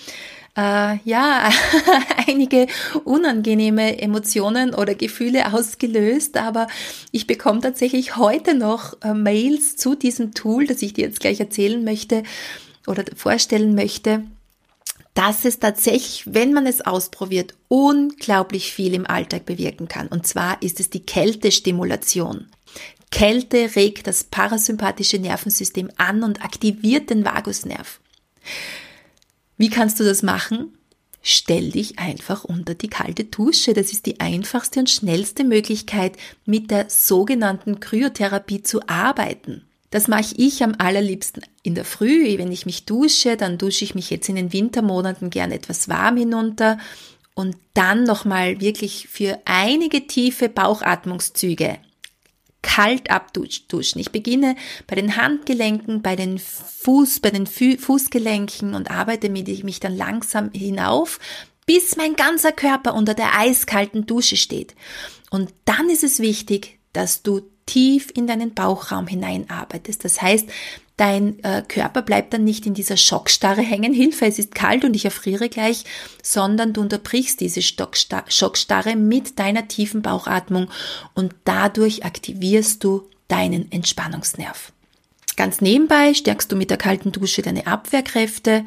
äh, 0.55 0.97
ja, 1.03 1.49
einige 2.27 2.67
unangenehme 3.03 3.99
Emotionen 3.99 4.73
oder 4.73 4.95
Gefühle 4.95 5.53
ausgelöst, 5.53 6.37
aber 6.37 6.67
ich 7.11 7.27
bekomme 7.27 7.59
tatsächlich 7.59 8.15
heute 8.15 8.53
noch 8.55 8.93
äh, 9.01 9.13
Mails 9.13 9.75
zu 9.75 9.95
diesem 9.95 10.33
Tool, 10.33 10.65
das 10.65 10.81
ich 10.81 10.93
dir 10.93 11.05
jetzt 11.05 11.19
gleich 11.19 11.41
erzählen 11.41 11.83
möchte 11.83 12.23
oder 12.87 13.03
vorstellen 13.17 13.75
möchte 13.75 14.23
dass 15.13 15.45
es 15.45 15.59
tatsächlich, 15.59 16.23
wenn 16.25 16.53
man 16.53 16.65
es 16.65 16.81
ausprobiert, 16.81 17.55
unglaublich 17.67 18.73
viel 18.73 18.93
im 18.93 19.05
Alltag 19.05 19.45
bewirken 19.45 19.87
kann. 19.87 20.07
Und 20.07 20.25
zwar 20.25 20.61
ist 20.61 20.79
es 20.79 20.89
die 20.89 21.05
Kältestimulation. 21.05 22.47
Kälte 23.11 23.75
regt 23.75 24.07
das 24.07 24.23
parasympathische 24.23 25.19
Nervensystem 25.19 25.91
an 25.97 26.23
und 26.23 26.43
aktiviert 26.43 27.11
den 27.11 27.23
Vagusnerv. 27.23 27.99
Wie 29.57 29.69
kannst 29.69 29.99
du 29.99 30.03
das 30.03 30.23
machen? 30.23 30.75
Stell 31.21 31.69
dich 31.71 31.99
einfach 31.99 32.43
unter 32.43 32.73
die 32.73 32.89
kalte 32.89 33.23
Dusche. 33.23 33.73
Das 33.73 33.93
ist 33.93 34.07
die 34.07 34.19
einfachste 34.19 34.79
und 34.79 34.89
schnellste 34.89 35.43
Möglichkeit, 35.43 36.17
mit 36.45 36.71
der 36.71 36.89
sogenannten 36.89 37.79
Kryotherapie 37.79 38.63
zu 38.63 38.81
arbeiten. 38.89 39.63
Das 39.93 40.07
mache 40.07 40.33
ich 40.37 40.63
am 40.63 40.73
allerliebsten 40.79 41.43
in 41.61 41.75
der 41.75 41.85
Früh. 41.85 42.39
Wenn 42.39 42.51
ich 42.51 42.65
mich 42.65 42.85
dusche, 42.85 43.37
dann 43.37 43.59
dusche 43.59 43.85
ich 43.85 43.93
mich 43.93 44.09
jetzt 44.09 44.27
in 44.27 44.35
den 44.35 44.51
Wintermonaten 44.51 45.29
gern 45.29 45.51
etwas 45.51 45.87
warm 45.87 46.17
hinunter 46.17 46.79
und 47.35 47.55
dann 47.75 48.03
nochmal 48.03 48.59
wirklich 48.59 49.07
für 49.07 49.39
einige 49.45 50.07
tiefe 50.07 50.49
Bauchatmungszüge 50.49 51.77
kalt 52.63 53.11
abduschen. 53.11 54.01
Ich 54.01 54.11
beginne 54.11 54.55
bei 54.87 54.95
den 54.95 55.15
Handgelenken, 55.15 56.01
bei 56.01 56.15
den 56.15 56.39
Fuß, 56.39 57.19
bei 57.19 57.29
den 57.29 57.45
Fü 57.45 57.77
Fußgelenken 57.77 58.73
und 58.73 58.89
arbeite 58.89 59.29
mich 59.29 59.79
dann 59.79 59.95
langsam 59.95 60.49
hinauf, 60.53 61.19
bis 61.67 61.97
mein 61.97 62.15
ganzer 62.15 62.51
Körper 62.51 62.95
unter 62.95 63.13
der 63.13 63.37
eiskalten 63.37 64.07
Dusche 64.07 64.37
steht. 64.37 64.73
Und 65.29 65.53
dann 65.65 65.91
ist 65.91 66.03
es 66.03 66.17
wichtig, 66.17 66.79
dass 66.93 67.21
du 67.21 67.41
tief 67.65 68.11
in 68.13 68.27
deinen 68.27 68.53
Bauchraum 68.53 69.07
hineinarbeitest. 69.07 70.03
Das 70.03 70.21
heißt, 70.21 70.47
dein 70.97 71.43
äh, 71.43 71.63
Körper 71.67 72.01
bleibt 72.01 72.33
dann 72.33 72.43
nicht 72.43 72.65
in 72.65 72.73
dieser 72.73 72.97
Schockstarre 72.97 73.61
hängen, 73.61 73.93
Hilfe, 73.93 74.25
es 74.25 74.39
ist 74.39 74.53
kalt 74.53 74.85
und 74.85 74.95
ich 74.95 75.05
erfriere 75.05 75.49
gleich, 75.49 75.85
sondern 76.21 76.73
du 76.73 76.81
unterbrichst 76.81 77.39
diese 77.39 77.61
Schockstarre 77.61 78.95
mit 78.95 79.39
deiner 79.39 79.67
tiefen 79.67 80.01
Bauchatmung 80.01 80.69
und 81.13 81.33
dadurch 81.45 82.05
aktivierst 82.05 82.83
du 82.83 83.09
deinen 83.27 83.71
Entspannungsnerv. 83.71 84.71
Ganz 85.35 85.61
nebenbei 85.61 86.13
stärkst 86.13 86.51
du 86.51 86.55
mit 86.55 86.69
der 86.69 86.77
kalten 86.77 87.11
Dusche 87.11 87.41
deine 87.41 87.65
Abwehrkräfte, 87.65 88.65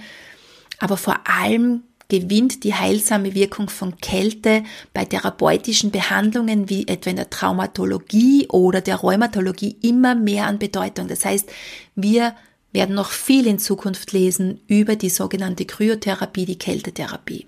aber 0.78 0.96
vor 0.96 1.20
allem 1.24 1.84
gewinnt 2.08 2.64
die 2.64 2.74
heilsame 2.74 3.34
Wirkung 3.34 3.68
von 3.68 3.98
Kälte 3.98 4.62
bei 4.92 5.04
therapeutischen 5.04 5.90
Behandlungen 5.90 6.68
wie 6.68 6.86
etwa 6.86 7.10
in 7.10 7.16
der 7.16 7.30
Traumatologie 7.30 8.46
oder 8.48 8.80
der 8.80 8.96
Rheumatologie 8.96 9.76
immer 9.82 10.14
mehr 10.14 10.46
an 10.46 10.58
Bedeutung. 10.58 11.08
Das 11.08 11.24
heißt, 11.24 11.50
wir 11.94 12.34
werden 12.72 12.94
noch 12.94 13.10
viel 13.10 13.46
in 13.46 13.58
Zukunft 13.58 14.12
lesen 14.12 14.60
über 14.68 14.96
die 14.96 15.10
sogenannte 15.10 15.64
Kryotherapie, 15.64 16.44
die 16.44 16.58
Kältetherapie. 16.58 17.46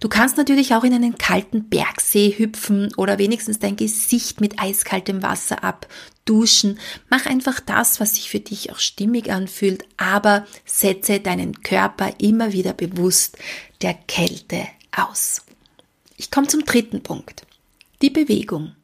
Du 0.00 0.08
kannst 0.08 0.38
natürlich 0.38 0.74
auch 0.74 0.82
in 0.82 0.94
einen 0.94 1.18
kalten 1.18 1.68
Bergsee 1.68 2.34
hüpfen 2.36 2.92
oder 2.96 3.18
wenigstens 3.18 3.58
dein 3.58 3.76
Gesicht 3.76 4.40
mit 4.40 4.58
eiskaltem 4.58 5.22
Wasser 5.22 5.62
abduschen. 5.62 6.78
Mach 7.10 7.26
einfach 7.26 7.60
das, 7.60 8.00
was 8.00 8.14
sich 8.14 8.30
für 8.30 8.40
dich 8.40 8.72
auch 8.72 8.78
stimmig 8.78 9.30
anfühlt, 9.30 9.84
aber 9.98 10.46
setze 10.64 11.20
deinen 11.20 11.60
Körper 11.60 12.14
immer 12.18 12.54
wieder 12.54 12.72
bewusst 12.72 13.36
der 13.82 13.92
Kälte 13.92 14.66
aus. 14.96 15.42
Ich 16.16 16.30
komme 16.30 16.46
zum 16.46 16.64
dritten 16.64 17.02
Punkt. 17.02 17.42
Die 18.00 18.10
Bewegung. 18.10 18.74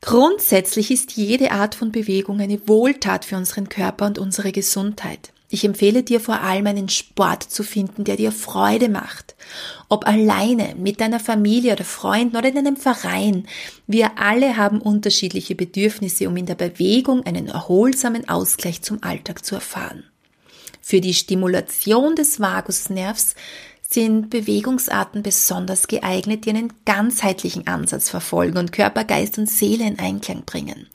Grundsätzlich 0.00 0.90
ist 0.90 1.12
jede 1.12 1.52
Art 1.52 1.76
von 1.76 1.92
Bewegung 1.92 2.40
eine 2.40 2.66
Wohltat 2.66 3.24
für 3.24 3.36
unseren 3.36 3.68
Körper 3.68 4.06
und 4.06 4.18
unsere 4.18 4.50
Gesundheit. 4.50 5.32
Ich 5.54 5.64
empfehle 5.64 6.02
dir 6.02 6.18
vor 6.18 6.40
allem 6.40 6.66
einen 6.66 6.88
Sport 6.88 7.44
zu 7.44 7.62
finden, 7.62 8.02
der 8.02 8.16
dir 8.16 8.32
Freude 8.32 8.88
macht. 8.88 9.36
Ob 9.88 10.04
alleine, 10.04 10.74
mit 10.76 11.00
deiner 11.00 11.20
Familie 11.20 11.74
oder 11.74 11.84
Freunden 11.84 12.36
oder 12.36 12.48
in 12.48 12.58
einem 12.58 12.76
Verein. 12.76 13.46
Wir 13.86 14.18
alle 14.18 14.56
haben 14.56 14.80
unterschiedliche 14.80 15.54
Bedürfnisse, 15.54 16.26
um 16.26 16.36
in 16.36 16.46
der 16.46 16.56
Bewegung 16.56 17.24
einen 17.24 17.46
erholsamen 17.46 18.28
Ausgleich 18.28 18.82
zum 18.82 19.04
Alltag 19.04 19.44
zu 19.44 19.54
erfahren. 19.54 20.02
Für 20.80 21.00
die 21.00 21.14
Stimulation 21.14 22.16
des 22.16 22.40
Vagusnervs 22.40 23.36
sind 23.94 24.28
Bewegungsarten 24.28 25.22
besonders 25.22 25.86
geeignet, 25.86 26.44
die 26.44 26.50
einen 26.50 26.72
ganzheitlichen 26.84 27.66
Ansatz 27.68 28.10
verfolgen 28.10 28.58
und 28.58 28.72
Körper, 28.72 29.04
Geist 29.04 29.38
und 29.38 29.48
Seele 29.48 29.86
in 29.86 29.98
Einklang 29.98 30.42
bringen. 30.44 30.88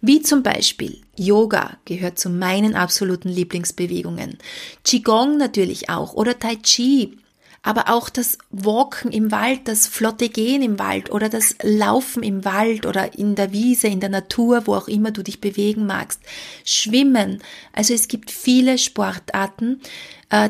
Wie 0.00 0.22
zum 0.22 0.42
Beispiel 0.42 0.98
Yoga 1.16 1.76
gehört 1.84 2.18
zu 2.18 2.30
meinen 2.30 2.74
absoluten 2.74 3.28
Lieblingsbewegungen. 3.28 4.38
Qigong 4.84 5.36
natürlich 5.36 5.90
auch 5.90 6.14
oder 6.14 6.38
Tai 6.38 6.56
Chi 6.56 7.18
aber 7.66 7.88
auch 7.88 8.08
das 8.08 8.38
Walken 8.50 9.10
im 9.10 9.32
Wald, 9.32 9.62
das 9.64 9.88
flotte 9.88 10.28
Gehen 10.28 10.62
im 10.62 10.78
Wald 10.78 11.10
oder 11.10 11.28
das 11.28 11.56
Laufen 11.64 12.22
im 12.22 12.44
Wald 12.44 12.86
oder 12.86 13.18
in 13.18 13.34
der 13.34 13.50
Wiese, 13.50 13.88
in 13.88 13.98
der 13.98 14.08
Natur, 14.08 14.68
wo 14.68 14.76
auch 14.76 14.86
immer 14.86 15.10
du 15.10 15.24
dich 15.24 15.40
bewegen 15.40 15.84
magst. 15.84 16.20
Schwimmen. 16.64 17.42
Also 17.72 17.92
es 17.92 18.06
gibt 18.06 18.30
viele 18.30 18.78
Sportarten, 18.78 19.80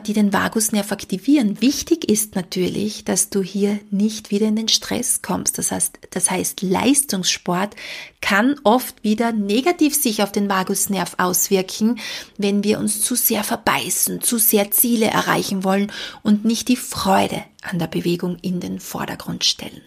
die 0.06 0.14
den 0.14 0.33
Vagusnerv 0.33 0.90
aktivieren. 0.90 1.61
Wichtig 1.61 2.09
ist 2.09 2.35
natürlich, 2.35 3.04
dass 3.04 3.28
du 3.28 3.42
hier 3.42 3.78
nicht 3.90 4.30
wieder 4.30 4.47
in 4.47 4.56
den 4.56 4.68
Stress 4.68 5.21
kommst. 5.21 5.59
Das 5.59 5.71
heißt, 5.71 5.99
das 6.11 6.30
heißt, 6.30 6.62
Leistungssport 6.62 7.76
kann 8.23 8.59
oft 8.64 9.04
wieder 9.04 9.33
negativ 9.33 9.95
sich 9.95 10.23
auf 10.23 10.33
den 10.33 10.49
Vagusnerv 10.49 11.16
auswirken, 11.18 12.00
wenn 12.38 12.64
wir 12.64 12.78
uns 12.78 13.02
zu 13.02 13.14
sehr 13.16 13.45
verbeißen, 13.45 14.23
zu 14.23 14.38
sehr 14.38 14.71
Ziele 14.71 15.09
erreichen 15.09 15.62
wollen 15.62 15.92
und 16.23 16.47
nicht 16.47 16.68
die 16.68 16.76
Freude 16.76 17.45
an 17.61 17.78
der 17.78 17.88
Bewegung 17.88 18.38
in 18.40 18.61
den 18.61 18.80
Vordergrund 18.80 19.45
stellen. 19.45 19.83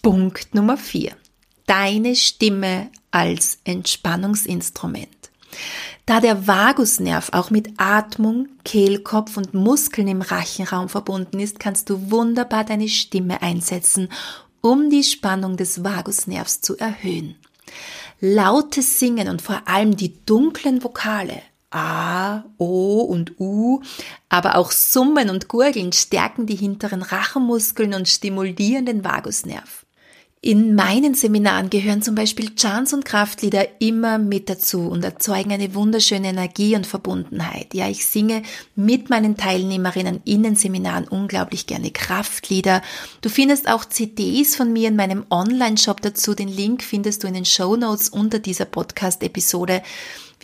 Punkt 0.00 0.54
Nummer 0.54 0.78
vier. 0.78 1.12
Deine 1.66 2.16
Stimme 2.16 2.90
als 3.10 3.58
Entspannungsinstrument. 3.64 5.08
Da 6.06 6.20
der 6.20 6.46
Vagusnerv 6.46 7.30
auch 7.32 7.50
mit 7.50 7.68
Atmung, 7.78 8.48
Kehlkopf 8.64 9.36
und 9.36 9.54
Muskeln 9.54 10.06
im 10.06 10.22
Rachenraum 10.22 10.88
verbunden 10.88 11.40
ist, 11.40 11.58
kannst 11.58 11.90
du 11.90 12.12
wunderbar 12.12 12.62
deine 12.62 12.88
Stimme 12.88 13.42
einsetzen, 13.42 14.08
um 14.60 14.88
die 14.88 15.02
Spannung 15.02 15.56
des 15.56 15.82
Vagusnervs 15.82 16.60
zu 16.60 16.76
erhöhen. 16.78 17.34
Lautes 18.20 19.00
Singen 19.00 19.28
und 19.28 19.42
vor 19.42 19.62
allem 19.66 19.96
die 19.96 20.24
dunklen 20.24 20.84
Vokale 20.84 21.42
A, 21.70 22.44
O 22.56 23.00
und 23.00 23.40
U, 23.40 23.82
aber 24.28 24.54
auch 24.54 24.70
Summen 24.70 25.28
und 25.28 25.48
Gurgeln 25.48 25.92
stärken 25.92 26.46
die 26.46 26.54
hinteren 26.54 27.02
Rachenmuskeln 27.02 27.94
und 27.94 28.08
stimulieren 28.08 28.86
den 28.86 29.02
Vagusnerv. 29.02 29.85
In 30.46 30.76
meinen 30.76 31.14
Seminaren 31.14 31.70
gehören 31.70 32.02
zum 32.02 32.14
Beispiel 32.14 32.54
Chants 32.54 32.92
und 32.92 33.04
Kraftlieder 33.04 33.66
immer 33.80 34.16
mit 34.18 34.48
dazu 34.48 34.82
und 34.82 35.02
erzeugen 35.02 35.50
eine 35.50 35.74
wunderschöne 35.74 36.28
Energie 36.28 36.76
und 36.76 36.86
Verbundenheit. 36.86 37.74
Ja, 37.74 37.88
ich 37.88 38.06
singe 38.06 38.44
mit 38.76 39.10
meinen 39.10 39.36
Teilnehmerinnen 39.36 40.20
in 40.24 40.44
den 40.44 40.54
Seminaren 40.54 41.08
unglaublich 41.08 41.66
gerne 41.66 41.90
Kraftlieder. 41.90 42.80
Du 43.22 43.28
findest 43.28 43.68
auch 43.68 43.86
CDs 43.86 44.54
von 44.54 44.72
mir 44.72 44.86
in 44.86 44.94
meinem 44.94 45.26
Online-Shop 45.30 46.00
dazu. 46.00 46.32
Den 46.32 46.46
Link 46.46 46.84
findest 46.84 47.24
du 47.24 47.26
in 47.26 47.34
den 47.34 47.44
Show 47.44 47.74
Notes 47.74 48.08
unter 48.08 48.38
dieser 48.38 48.66
Podcast-Episode. 48.66 49.82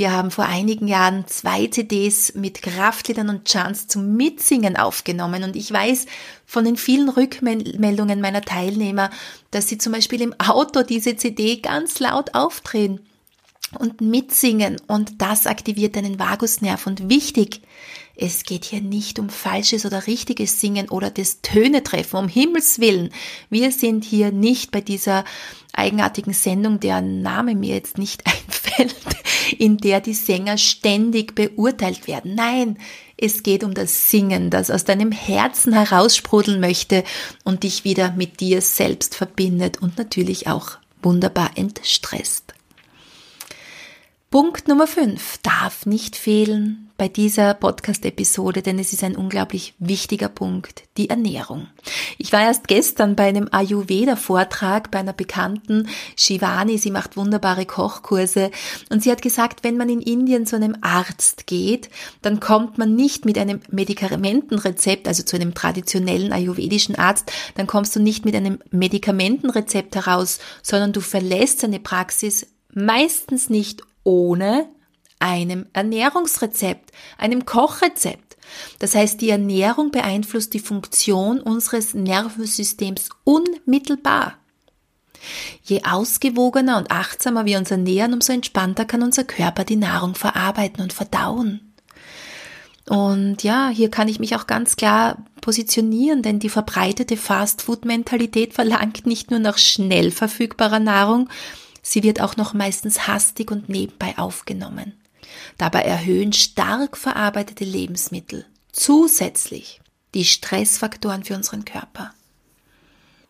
Wir 0.02 0.10
haben 0.10 0.32
vor 0.32 0.46
einigen 0.46 0.88
Jahren 0.88 1.28
zwei 1.28 1.68
CDs 1.68 2.34
mit 2.34 2.60
Kraftliedern 2.60 3.28
und 3.28 3.44
Chants 3.44 3.86
zum 3.86 4.16
Mitsingen 4.16 4.76
aufgenommen. 4.76 5.44
Und 5.44 5.54
ich 5.54 5.72
weiß 5.72 6.06
von 6.44 6.64
den 6.64 6.76
vielen 6.76 7.08
Rückmeldungen 7.08 8.20
meiner 8.20 8.42
Teilnehmer, 8.42 9.10
dass 9.52 9.68
sie 9.68 9.78
zum 9.78 9.92
Beispiel 9.92 10.20
im 10.20 10.34
Auto 10.40 10.82
diese 10.82 11.14
CD 11.14 11.58
ganz 11.58 12.00
laut 12.00 12.34
aufdrehen 12.34 12.98
und 13.78 14.00
mitsingen. 14.00 14.80
Und 14.88 15.22
das 15.22 15.46
aktiviert 15.46 15.94
deinen 15.94 16.18
Vagusnerv. 16.18 16.84
Und 16.88 17.08
wichtig, 17.08 17.62
es 18.14 18.44
geht 18.44 18.64
hier 18.66 18.80
nicht 18.80 19.18
um 19.18 19.30
falsches 19.30 19.86
oder 19.86 20.06
richtiges 20.06 20.60
Singen 20.60 20.88
oder 20.90 21.10
das 21.10 21.40
Töne 21.40 21.82
treffen, 21.82 22.16
um 22.16 22.28
Himmels 22.28 22.78
Willen. 22.78 23.10
Wir 23.48 23.72
sind 23.72 24.04
hier 24.04 24.32
nicht 24.32 24.70
bei 24.70 24.80
dieser 24.80 25.24
eigenartigen 25.72 26.34
Sendung, 26.34 26.78
deren 26.78 27.22
Name 27.22 27.54
mir 27.54 27.74
jetzt 27.74 27.96
nicht 27.96 28.24
einfällt, 28.26 28.94
in 29.58 29.78
der 29.78 30.00
die 30.00 30.14
Sänger 30.14 30.58
ständig 30.58 31.34
beurteilt 31.34 32.06
werden. 32.06 32.34
Nein, 32.34 32.78
es 33.16 33.42
geht 33.42 33.64
um 33.64 33.72
das 33.72 34.10
Singen, 34.10 34.50
das 34.50 34.70
aus 34.70 34.84
deinem 34.84 35.12
Herzen 35.12 35.72
heraussprudeln 35.72 36.60
möchte 36.60 37.04
und 37.44 37.62
dich 37.62 37.84
wieder 37.84 38.12
mit 38.12 38.40
dir 38.40 38.60
selbst 38.60 39.14
verbindet 39.14 39.80
und 39.80 39.96
natürlich 39.96 40.48
auch 40.48 40.72
wunderbar 41.02 41.52
entstresst. 41.54 42.54
Punkt 44.30 44.66
Nummer 44.68 44.86
5 44.86 45.38
darf 45.42 45.86
nicht 45.86 46.16
fehlen 46.16 46.90
bei 47.02 47.08
dieser 47.08 47.54
Podcast-Episode, 47.54 48.62
denn 48.62 48.78
es 48.78 48.92
ist 48.92 49.02
ein 49.02 49.16
unglaublich 49.16 49.74
wichtiger 49.80 50.28
Punkt, 50.28 50.84
die 50.96 51.10
Ernährung. 51.10 51.66
Ich 52.16 52.32
war 52.32 52.42
erst 52.42 52.68
gestern 52.68 53.16
bei 53.16 53.24
einem 53.24 53.48
Ayurveda-Vortrag 53.50 54.92
bei 54.92 55.00
einer 55.00 55.12
Bekannten, 55.12 55.88
Shivani, 56.16 56.78
sie 56.78 56.92
macht 56.92 57.16
wunderbare 57.16 57.66
Kochkurse 57.66 58.52
und 58.88 59.02
sie 59.02 59.10
hat 59.10 59.20
gesagt, 59.20 59.64
wenn 59.64 59.76
man 59.76 59.88
in 59.88 60.00
Indien 60.00 60.46
zu 60.46 60.54
einem 60.54 60.76
Arzt 60.80 61.48
geht, 61.48 61.90
dann 62.20 62.38
kommt 62.38 62.78
man 62.78 62.94
nicht 62.94 63.24
mit 63.24 63.36
einem 63.36 63.58
Medikamentenrezept, 63.72 65.08
also 65.08 65.24
zu 65.24 65.34
einem 65.34 65.54
traditionellen 65.54 66.32
ayurvedischen 66.32 66.94
Arzt, 66.94 67.32
dann 67.56 67.66
kommst 67.66 67.96
du 67.96 68.00
nicht 68.00 68.24
mit 68.24 68.36
einem 68.36 68.60
Medikamentenrezept 68.70 69.96
heraus, 69.96 70.38
sondern 70.62 70.92
du 70.92 71.00
verlässt 71.00 71.62
seine 71.62 71.80
Praxis 71.80 72.46
meistens 72.72 73.50
nicht 73.50 73.82
ohne 74.04 74.68
einem 75.22 75.66
Ernährungsrezept, 75.72 76.90
einem 77.16 77.46
Kochrezept. 77.46 78.36
Das 78.80 78.94
heißt, 78.94 79.20
die 79.20 79.30
Ernährung 79.30 79.90
beeinflusst 79.92 80.52
die 80.52 80.58
Funktion 80.58 81.40
unseres 81.40 81.94
Nervensystems 81.94 83.08
unmittelbar. 83.24 84.34
Je 85.62 85.84
ausgewogener 85.84 86.76
und 86.76 86.90
achtsamer 86.90 87.46
wir 87.46 87.58
uns 87.58 87.70
ernähren, 87.70 88.12
umso 88.12 88.32
entspannter 88.32 88.84
kann 88.84 89.02
unser 89.02 89.22
Körper 89.22 89.64
die 89.64 89.76
Nahrung 89.76 90.16
verarbeiten 90.16 90.82
und 90.82 90.92
verdauen. 90.92 91.72
Und 92.88 93.44
ja, 93.44 93.68
hier 93.68 93.90
kann 93.90 94.08
ich 94.08 94.18
mich 94.18 94.34
auch 94.34 94.48
ganz 94.48 94.74
klar 94.74 95.24
positionieren, 95.40 96.22
denn 96.22 96.40
die 96.40 96.48
verbreitete 96.48 97.16
Fast-Food-Mentalität 97.16 98.54
verlangt 98.54 99.06
nicht 99.06 99.30
nur 99.30 99.38
nach 99.38 99.56
schnell 99.56 100.10
verfügbarer 100.10 100.80
Nahrung, 100.80 101.28
Sie 101.82 102.04
wird 102.04 102.20
auch 102.20 102.36
noch 102.36 102.54
meistens 102.54 103.08
hastig 103.08 103.50
und 103.50 103.68
nebenbei 103.68 104.16
aufgenommen. 104.16 104.94
Dabei 105.58 105.82
erhöhen 105.82 106.32
stark 106.32 106.96
verarbeitete 106.96 107.64
Lebensmittel 107.64 108.46
zusätzlich 108.72 109.80
die 110.14 110.24
Stressfaktoren 110.24 111.24
für 111.24 111.34
unseren 111.34 111.64
Körper. 111.64 112.12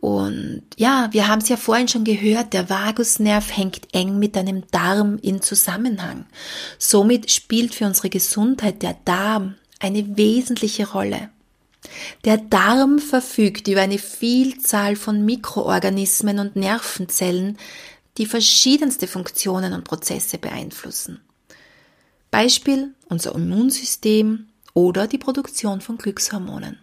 Und 0.00 0.64
ja, 0.76 1.08
wir 1.12 1.28
haben 1.28 1.40
es 1.40 1.48
ja 1.48 1.56
vorhin 1.56 1.86
schon 1.86 2.02
gehört, 2.02 2.54
der 2.54 2.68
Vagusnerv 2.68 3.56
hängt 3.56 3.94
eng 3.94 4.18
mit 4.18 4.34
deinem 4.34 4.64
Darm 4.72 5.18
in 5.22 5.42
Zusammenhang. 5.42 6.26
Somit 6.76 7.30
spielt 7.30 7.72
für 7.74 7.86
unsere 7.86 8.10
Gesundheit 8.10 8.82
der 8.82 8.96
Darm 9.04 9.54
eine 9.78 10.16
wesentliche 10.16 10.90
Rolle. 10.90 11.30
Der 12.24 12.36
Darm 12.36 12.98
verfügt 12.98 13.68
über 13.68 13.82
eine 13.82 13.98
Vielzahl 13.98 14.96
von 14.96 15.24
Mikroorganismen 15.24 16.40
und 16.40 16.56
Nervenzellen, 16.56 17.56
die 18.18 18.26
verschiedenste 18.26 19.06
Funktionen 19.06 19.72
und 19.72 19.84
Prozesse 19.84 20.38
beeinflussen. 20.38 21.20
Beispiel 22.32 22.94
unser 23.08 23.36
Immunsystem 23.36 24.46
oder 24.74 25.06
die 25.06 25.18
Produktion 25.18 25.80
von 25.80 25.98
Glückshormonen. 25.98 26.78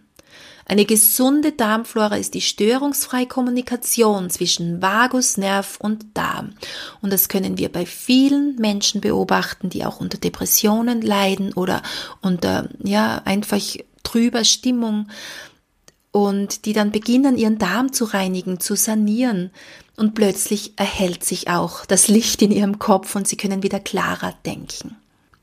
Eine 0.64 0.84
gesunde 0.84 1.50
Darmflora 1.50 2.16
ist 2.16 2.34
die 2.34 2.40
störungsfreie 2.40 3.26
Kommunikation 3.26 4.30
zwischen 4.30 4.80
Vagusnerv 4.80 5.78
und 5.80 6.06
Darm. 6.14 6.52
Und 7.02 7.12
das 7.12 7.28
können 7.28 7.58
wir 7.58 7.70
bei 7.70 7.84
vielen 7.84 8.54
Menschen 8.54 9.00
beobachten, 9.00 9.68
die 9.68 9.84
auch 9.84 10.00
unter 10.00 10.18
Depressionen 10.18 11.02
leiden 11.02 11.52
oder 11.54 11.82
unter, 12.22 12.68
ja, 12.84 13.20
einfach 13.24 13.60
trüber 14.04 14.44
Stimmung 14.44 15.08
und 16.12 16.64
die 16.64 16.72
dann 16.72 16.92
beginnen, 16.92 17.36
ihren 17.36 17.58
Darm 17.58 17.92
zu 17.92 18.04
reinigen, 18.04 18.60
zu 18.60 18.76
sanieren, 18.76 19.50
und 19.96 20.14
plötzlich 20.14 20.78
erhellt 20.78 21.24
sich 21.24 21.48
auch 21.48 21.84
das 21.84 22.08
Licht 22.08 22.40
in 22.40 22.52
ihrem 22.52 22.78
Kopf 22.78 23.16
und 23.16 23.28
sie 23.28 23.36
können 23.36 23.62
wieder 23.62 23.80
klarer 23.80 24.32
denken. 24.46 24.96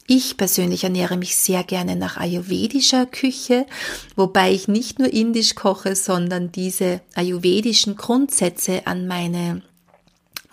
Ich 0.10 0.38
persönlich 0.38 0.86
ernähre 0.86 1.18
mich 1.18 1.36
sehr 1.36 1.66
gerne 1.66 1.98
nach 1.98 2.16
ayurvedischer 2.16 3.06
Küche, 3.06 3.66
wobei 4.16 4.54
ich 4.54 4.70
nicht 4.70 5.00
nur 5.00 5.12
indisch 5.12 5.54
koche, 5.54 5.98
sondern 5.98 6.50
diese 6.54 7.02
ayurvedischen 7.14 7.98
Grundsätze 7.98 8.88
an 8.88 9.06
meine 9.06 9.62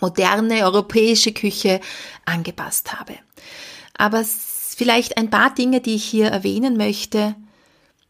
moderne 0.00 0.64
europäische 0.64 1.32
Küche 1.32 1.80
angepasst 2.24 2.94
habe. 2.94 3.14
Aber 3.96 4.24
vielleicht 4.24 5.16
ein 5.16 5.30
paar 5.30 5.54
Dinge, 5.54 5.80
die 5.80 5.94
ich 5.94 6.04
hier 6.04 6.26
erwähnen 6.26 6.76
möchte. 6.76 7.36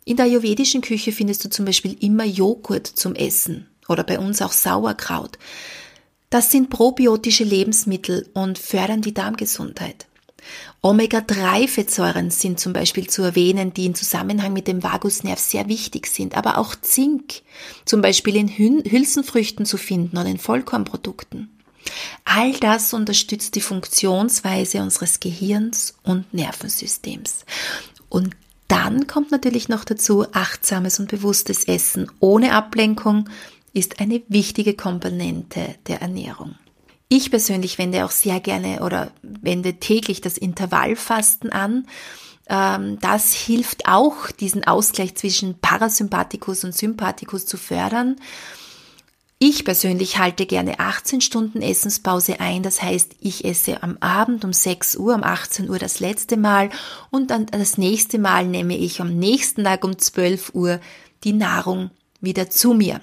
In 0.06 0.16
der 0.16 0.24
ayurvedischen 0.24 0.80
Küche 0.80 1.12
findest 1.12 1.44
du 1.44 1.50
zum 1.50 1.66
Beispiel 1.66 1.94
immer 2.00 2.24
Joghurt 2.24 2.86
zum 2.86 3.14
Essen 3.14 3.68
oder 3.86 4.02
bei 4.02 4.18
uns 4.18 4.40
auch 4.40 4.52
Sauerkraut. 4.52 5.38
Das 6.30 6.50
sind 6.50 6.70
probiotische 6.70 7.44
Lebensmittel 7.44 8.30
und 8.32 8.58
fördern 8.58 9.02
die 9.02 9.12
Darmgesundheit. 9.12 10.06
Omega-3-Fettsäuren 10.82 12.30
sind 12.30 12.60
zum 12.60 12.72
Beispiel 12.72 13.08
zu 13.08 13.22
erwähnen, 13.22 13.72
die 13.72 13.86
im 13.86 13.94
Zusammenhang 13.94 14.52
mit 14.52 14.68
dem 14.68 14.82
Vagusnerv 14.82 15.38
sehr 15.38 15.68
wichtig 15.68 16.06
sind, 16.06 16.36
aber 16.36 16.58
auch 16.58 16.74
Zink, 16.74 17.42
zum 17.84 18.02
Beispiel 18.02 18.36
in 18.36 18.48
Hülsenfrüchten 18.48 19.66
zu 19.66 19.76
finden 19.76 20.18
oder 20.18 20.28
in 20.28 20.38
Vollkornprodukten. 20.38 21.50
All 22.24 22.52
das 22.52 22.92
unterstützt 22.92 23.54
die 23.54 23.60
Funktionsweise 23.60 24.82
unseres 24.82 25.20
Gehirns 25.20 25.94
und 26.02 26.32
Nervensystems. 26.32 27.44
Und 28.08 28.34
dann 28.68 29.06
kommt 29.06 29.30
natürlich 29.30 29.68
noch 29.68 29.84
dazu 29.84 30.26
achtsames 30.32 30.98
und 30.98 31.10
bewusstes 31.10 31.64
Essen 31.64 32.10
ohne 32.20 32.52
Ablenkung, 32.52 33.28
ist 33.72 34.00
eine 34.00 34.22
wichtige 34.28 34.74
Komponente 34.74 35.74
der 35.88 36.00
Ernährung. 36.00 36.54
Ich 37.16 37.30
persönlich 37.30 37.78
wende 37.78 38.04
auch 38.04 38.10
sehr 38.10 38.40
gerne 38.40 38.80
oder 38.82 39.12
wende 39.22 39.74
täglich 39.74 40.20
das 40.20 40.36
Intervallfasten 40.36 41.52
an. 41.52 41.86
Ähm, 42.48 42.98
das 42.98 43.32
hilft 43.32 43.86
auch, 43.86 44.32
diesen 44.32 44.64
Ausgleich 44.66 45.14
zwischen 45.14 45.60
Parasympathikus 45.60 46.64
und 46.64 46.74
Sympathikus 46.74 47.46
zu 47.46 47.56
fördern. 47.56 48.16
Ich 49.38 49.64
persönlich 49.64 50.18
halte 50.18 50.44
gerne 50.44 50.80
18 50.80 51.20
Stunden 51.20 51.62
Essenspause 51.62 52.40
ein. 52.40 52.64
Das 52.64 52.82
heißt, 52.82 53.14
ich 53.20 53.44
esse 53.44 53.84
am 53.84 53.96
Abend 54.00 54.44
um 54.44 54.52
6 54.52 54.96
Uhr, 54.96 55.14
um 55.14 55.22
18 55.22 55.70
Uhr 55.70 55.78
das 55.78 56.00
letzte 56.00 56.36
Mal 56.36 56.70
und 57.12 57.30
dann 57.30 57.46
das 57.46 57.78
nächste 57.78 58.18
Mal 58.18 58.44
nehme 58.44 58.76
ich 58.76 59.00
am 59.00 59.16
nächsten 59.16 59.62
Tag 59.62 59.84
um 59.84 59.96
12 59.96 60.52
Uhr 60.54 60.80
die 61.22 61.32
Nahrung 61.32 61.92
wieder 62.24 62.50
zu 62.50 62.74
mir. 62.74 63.00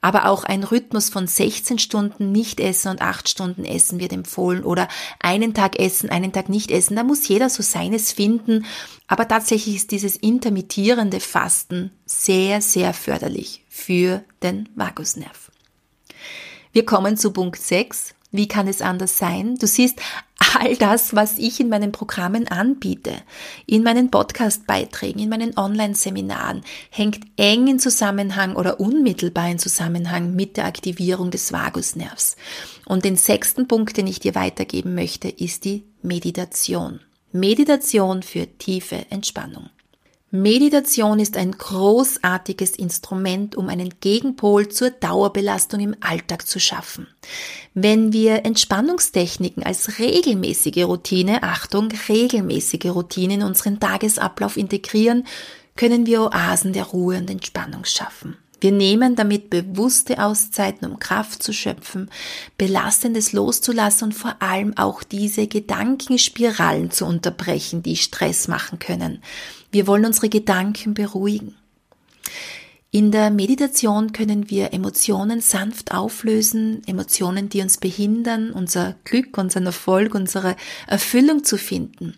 Aber 0.00 0.28
auch 0.28 0.44
ein 0.44 0.64
Rhythmus 0.64 1.10
von 1.10 1.26
16 1.26 1.78
Stunden 1.78 2.32
nicht 2.32 2.60
essen 2.60 2.88
und 2.88 3.02
8 3.02 3.28
Stunden 3.28 3.64
essen 3.64 4.00
wird 4.00 4.12
empfohlen 4.12 4.64
oder 4.64 4.88
einen 5.20 5.54
Tag 5.54 5.78
essen, 5.78 6.10
einen 6.10 6.32
Tag 6.32 6.48
nicht 6.48 6.70
essen. 6.70 6.96
Da 6.96 7.04
muss 7.04 7.26
jeder 7.28 7.50
so 7.50 7.62
seines 7.62 8.12
finden. 8.12 8.66
Aber 9.06 9.28
tatsächlich 9.28 9.76
ist 9.76 9.90
dieses 9.90 10.16
intermittierende 10.16 11.20
Fasten 11.20 11.90
sehr, 12.06 12.60
sehr 12.60 12.94
förderlich 12.94 13.64
für 13.68 14.24
den 14.42 14.68
Vagusnerv. 14.74 15.50
Wir 16.72 16.84
kommen 16.84 17.16
zu 17.16 17.32
Punkt 17.32 17.60
6. 17.60 18.14
Wie 18.32 18.48
kann 18.48 18.66
es 18.66 18.82
anders 18.82 19.16
sein? 19.16 19.54
Du 19.60 19.68
siehst, 19.68 20.00
all 20.60 20.76
das, 20.76 21.14
was 21.14 21.38
ich 21.38 21.60
in 21.60 21.68
meinen 21.68 21.92
Programmen 21.92 22.48
anbiete, 22.48 23.12
in 23.66 23.82
meinen 23.82 24.10
Podcast-Beiträgen, 24.10 25.22
in 25.22 25.28
meinen 25.28 25.56
Online-Seminaren, 25.56 26.62
hängt 26.90 27.20
eng 27.36 27.66
in 27.66 27.78
Zusammenhang 27.78 28.56
oder 28.56 28.80
unmittelbar 28.80 29.50
in 29.50 29.58
Zusammenhang 29.58 30.34
mit 30.34 30.56
der 30.56 30.66
Aktivierung 30.66 31.30
des 31.30 31.52
Vagusnervs. 31.52 32.36
Und 32.86 33.04
den 33.04 33.16
sechsten 33.16 33.68
Punkt, 33.68 33.96
den 33.96 34.06
ich 34.06 34.20
dir 34.20 34.34
weitergeben 34.34 34.94
möchte, 34.94 35.28
ist 35.28 35.64
die 35.64 35.84
Meditation. 36.02 37.00
Meditation 37.32 38.22
für 38.22 38.46
tiefe 38.58 39.06
Entspannung. 39.10 39.70
Meditation 40.36 41.20
ist 41.20 41.36
ein 41.36 41.52
großartiges 41.52 42.72
Instrument, 42.72 43.54
um 43.54 43.68
einen 43.68 44.00
Gegenpol 44.00 44.68
zur 44.68 44.90
Dauerbelastung 44.90 45.78
im 45.78 45.94
Alltag 46.00 46.48
zu 46.48 46.58
schaffen. 46.58 47.06
Wenn 47.72 48.12
wir 48.12 48.44
Entspannungstechniken 48.44 49.62
als 49.62 50.00
regelmäßige 50.00 50.86
Routine, 50.86 51.44
Achtung, 51.44 51.92
regelmäßige 52.08 52.86
Routine 52.86 53.34
in 53.34 53.42
unseren 53.44 53.78
Tagesablauf 53.78 54.56
integrieren, 54.56 55.24
können 55.76 56.04
wir 56.04 56.22
Oasen 56.22 56.72
der 56.72 56.86
Ruhe 56.86 57.16
und 57.18 57.30
Entspannung 57.30 57.84
schaffen. 57.84 58.36
Wir 58.60 58.72
nehmen 58.72 59.14
damit 59.14 59.50
bewusste 59.50 60.24
Auszeiten, 60.24 60.90
um 60.90 60.98
Kraft 60.98 61.42
zu 61.42 61.52
schöpfen, 61.52 62.10
Belastendes 62.56 63.32
loszulassen 63.34 64.06
und 64.06 64.12
vor 64.14 64.36
allem 64.40 64.76
auch 64.78 65.02
diese 65.02 65.46
Gedankenspiralen 65.46 66.90
zu 66.90 67.04
unterbrechen, 67.04 67.82
die 67.82 67.96
Stress 67.96 68.48
machen 68.48 68.78
können. 68.78 69.22
Wir 69.74 69.88
wollen 69.88 70.04
unsere 70.04 70.28
Gedanken 70.28 70.94
beruhigen. 70.94 71.56
In 72.92 73.10
der 73.10 73.30
Meditation 73.30 74.12
können 74.12 74.48
wir 74.48 74.72
Emotionen 74.72 75.40
sanft 75.40 75.90
auflösen, 75.90 76.86
Emotionen, 76.86 77.48
die 77.48 77.60
uns 77.60 77.78
behindern, 77.78 78.52
unser 78.52 78.94
Glück, 79.02 79.36
unseren 79.36 79.66
Erfolg, 79.66 80.14
unsere 80.14 80.54
Erfüllung 80.86 81.42
zu 81.42 81.58
finden 81.58 82.14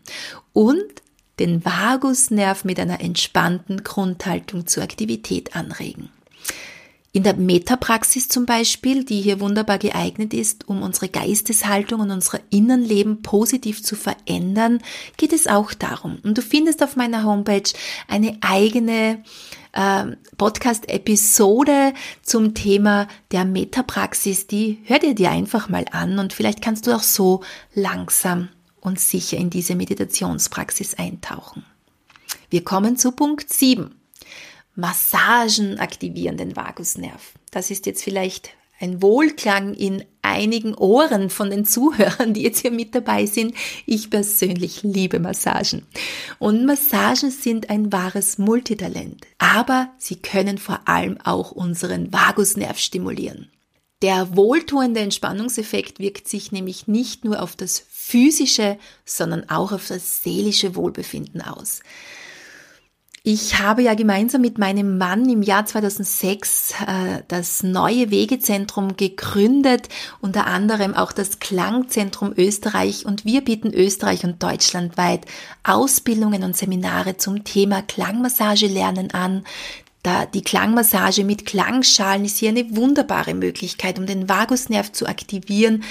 und 0.53 0.85
den 1.39 1.65
Vagusnerv 1.65 2.65
mit 2.65 2.79
einer 2.79 3.01
entspannten 3.01 3.83
Grundhaltung 3.83 4.67
zur 4.67 4.83
Aktivität 4.83 5.57
anregen. 5.57 6.11
In 7.17 7.23
der 7.23 7.35
Metapraxis 7.35 8.29
zum 8.29 8.45
Beispiel, 8.45 9.03
die 9.03 9.23
hier 9.23 9.41
wunderbar 9.41 9.79
geeignet 9.79 10.35
ist, 10.35 10.69
um 10.69 10.83
unsere 10.83 11.09
Geisteshaltung 11.09 12.03
und 12.03 12.11
unser 12.11 12.41
Innenleben 12.51 13.23
positiv 13.23 13.83
zu 13.83 13.97
verändern, 13.97 14.83
geht 15.17 15.33
es 15.33 15.47
auch 15.47 15.73
darum. 15.73 16.19
Und 16.25 16.37
du 16.37 16.43
findest 16.43 16.83
auf 16.83 16.95
meiner 16.95 17.25
Homepage 17.25 17.73
eine 18.07 18.37
eigene 18.43 19.25
äh, 19.73 20.05
Podcast-Episode 20.37 21.95
zum 22.21 22.53
Thema 22.53 23.09
der 23.33 23.47
Metapraxis. 23.47 24.47
Die 24.47 24.81
hör 24.85 24.99
dir 24.99 25.15
dir 25.15 25.31
einfach 25.31 25.71
mal 25.71 25.87
an 25.93 26.19
und 26.19 26.35
vielleicht 26.35 26.61
kannst 26.61 26.87
du 26.87 26.95
auch 26.95 27.03
so 27.03 27.43
langsam 27.73 28.51
und 28.83 29.01
sicher 29.01 29.39
in 29.39 29.49
diese 29.49 29.75
Meditationspraxis 29.75 30.99
eintauchen. 30.99 31.65
Wir 32.51 32.63
kommen 32.63 32.99
zu 32.99 33.13
Punkt 33.13 33.51
7. 33.51 33.96
Massagen 34.77 35.81
aktivieren 35.81 36.37
den 36.37 36.55
Vagusnerv. 36.55 37.33
Das 37.51 37.71
ist 37.71 37.87
jetzt 37.87 38.05
vielleicht 38.05 38.51
ein 38.79 39.01
Wohlklang 39.01 39.73
in 39.73 40.05
einigen 40.21 40.75
Ohren 40.75 41.31
von 41.31 41.49
den 41.49 41.65
Zuhörern, 41.65 42.35
die 42.35 42.43
jetzt 42.43 42.61
hier 42.61 42.71
mit 42.71 42.95
dabei 42.95 43.25
sind. 43.25 43.55
Ich 43.87 44.11
persönlich 44.11 44.83
liebe 44.83 45.19
Massagen. 45.19 45.87
Und 46.39 46.67
Massagen 46.67 47.31
sind 47.31 47.71
ein 47.71 47.91
wahres 47.91 48.37
Multitalent. 48.37 49.27
Aber 49.39 49.91
sie 49.97 50.17
können 50.17 50.59
vor 50.59 50.81
allem 50.85 51.19
auch 51.25 51.53
unseren 51.53 52.13
Vagusnerv 52.13 52.79
stimulieren. 52.79 53.51
Der 54.03 54.37
wohltuende 54.37 55.01
Entspannungseffekt 55.01 55.99
wirkt 56.01 56.29
sich 56.29 56.53
nämlich 56.53 56.87
nicht 56.87 57.25
nur 57.25 57.43
auf 57.43 57.57
das 57.57 57.83
physische, 57.91 58.79
sondern 59.07 59.49
auch 59.49 59.73
auf 59.73 59.89
das 59.89 60.23
seelische 60.23 60.77
Wohlbefinden 60.77 61.41
aus. 61.41 61.81
Ich 63.29 63.59
habe 63.59 63.83
ja 63.83 63.95
gemeinsam 63.95 64.41
mit 64.41 64.57
meinem 64.57 64.99
Mann 64.99 65.29
im 65.29 65.43
Jahr 65.43 65.67
2006 65.67 66.75
äh, 66.87 67.23
das 67.27 67.65
neue 67.65 68.13
Wegezentrum 68.13 68.97
gegründet, 68.97 69.89
unter 70.21 70.47
anderem 70.47 70.95
auch 70.95 71.11
das 71.11 71.41
Klangzentrum 71.41 72.33
Österreich 72.37 73.05
und 73.05 73.25
wir 73.25 73.41
bieten 73.41 73.75
Österreich 73.75 74.23
und 74.23 74.41
deutschlandweit 74.45 75.27
Ausbildungen 75.65 76.45
und 76.45 76.57
Seminare 76.57 77.17
zum 77.17 77.43
Thema 77.43 77.83
Klangmassage 77.83 78.69
lernen 78.69 79.11
an. 79.11 79.43
Da 80.05 80.25
die 80.27 80.43
Klangmassage 80.43 81.25
mit 81.25 81.47
Klangschalen 81.47 82.25
ist 82.25 82.39
hier 82.39 82.51
eine 82.51 82.77
wunderbare 82.77 83.35
Möglichkeit, 83.35 83.99
um 83.99 84.07
den 84.07 84.29
Vagusnerv 84.29 84.93
zu 84.93 85.07
aktivieren. 85.07 85.83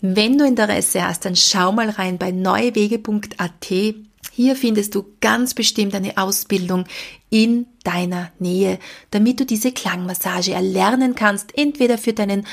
Wenn 0.00 0.38
du 0.38 0.46
Interesse 0.46 1.04
hast, 1.04 1.24
dann 1.24 1.34
schau 1.34 1.72
mal 1.72 1.90
rein 1.90 2.18
bei 2.18 2.30
neuewege.at 2.30 3.94
hier 4.34 4.56
findest 4.56 4.96
du 4.96 5.04
ganz 5.20 5.54
bestimmt 5.54 5.94
eine 5.94 6.18
Ausbildung 6.18 6.86
in 7.30 7.66
deiner 7.84 8.32
Nähe, 8.40 8.80
damit 9.12 9.38
du 9.38 9.46
diese 9.46 9.70
Klangmassage 9.70 10.52
erlernen 10.52 11.14
kannst, 11.14 11.56
entweder 11.56 11.98
für 11.98 12.14
deinen 12.14 12.44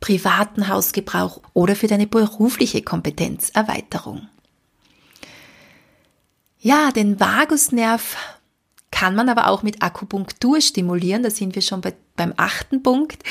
privaten 0.00 0.68
Hausgebrauch 0.68 1.42
oder 1.52 1.76
für 1.76 1.88
deine 1.88 2.06
berufliche 2.06 2.80
Kompetenzerweiterung. 2.80 4.28
Ja, 6.58 6.90
den 6.90 7.20
Vagusnerv 7.20 8.16
kann 8.90 9.14
man 9.14 9.28
aber 9.28 9.48
auch 9.48 9.62
mit 9.62 9.82
Akupunktur 9.82 10.62
stimulieren. 10.62 11.22
Da 11.22 11.30
sind 11.30 11.54
wir 11.54 11.60
schon 11.60 11.82
bei, 11.82 11.94
beim 12.16 12.32
achten 12.38 12.82
Punkt. 12.82 13.22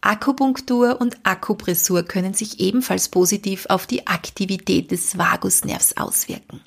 Akupunktur 0.00 1.00
und 1.00 1.16
Akupressur 1.22 2.02
können 2.02 2.34
sich 2.34 2.58
ebenfalls 2.58 3.08
positiv 3.08 3.66
auf 3.68 3.86
die 3.86 4.08
Aktivität 4.08 4.90
des 4.90 5.16
Vagusnervs 5.16 5.96
auswirken. 5.96 6.60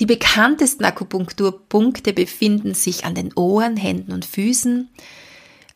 Die 0.00 0.06
bekanntesten 0.06 0.84
Akupunkturpunkte 0.84 2.12
befinden 2.12 2.74
sich 2.74 3.04
an 3.04 3.14
den 3.14 3.32
Ohren, 3.34 3.76
Händen 3.76 4.10
und 4.10 4.24
Füßen. 4.24 4.88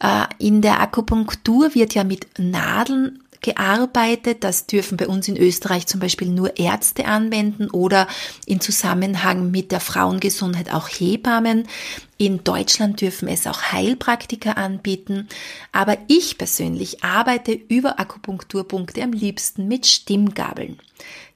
Äh, 0.01 0.25
in 0.39 0.61
der 0.61 0.81
Akupunktur 0.81 1.77
wird 1.77 1.95
ja 1.95 2.03
mit 2.03 2.27
Nadeln 2.37 3.23
gearbeitet. 3.41 4.43
Das 4.43 4.67
dürfen 4.67 4.97
bei 4.97 5.07
uns 5.07 5.29
in 5.29 5.37
Österreich 5.37 5.87
zum 5.87 6.01
Beispiel 6.01 6.29
nur 6.29 6.59
Ärzte 6.59 7.07
anwenden 7.07 7.71
oder 7.71 8.09
in 8.45 8.61
Zusammenhang 8.61 9.53
mit 9.53 9.71
der 9.71 9.79
Frauengesundheit 9.79 10.73
auch 10.75 10.89
Hebammen. 10.89 11.69
In 12.17 12.43
Deutschland 12.43 13.01
dürfen 13.01 13.29
es 13.29 13.47
auch 13.47 13.71
Heilpraktiker 13.71 14.57
anbieten. 14.57 15.29
Aber 15.71 15.97
ich 16.09 16.39
persönlich 16.39 17.05
arbeite 17.05 17.53
über 17.53 18.01
Akupunkturpunkte 18.01 19.01
am 19.01 19.13
liebsten 19.13 19.69
mit 19.69 19.87
Stimmgabeln. 19.87 20.81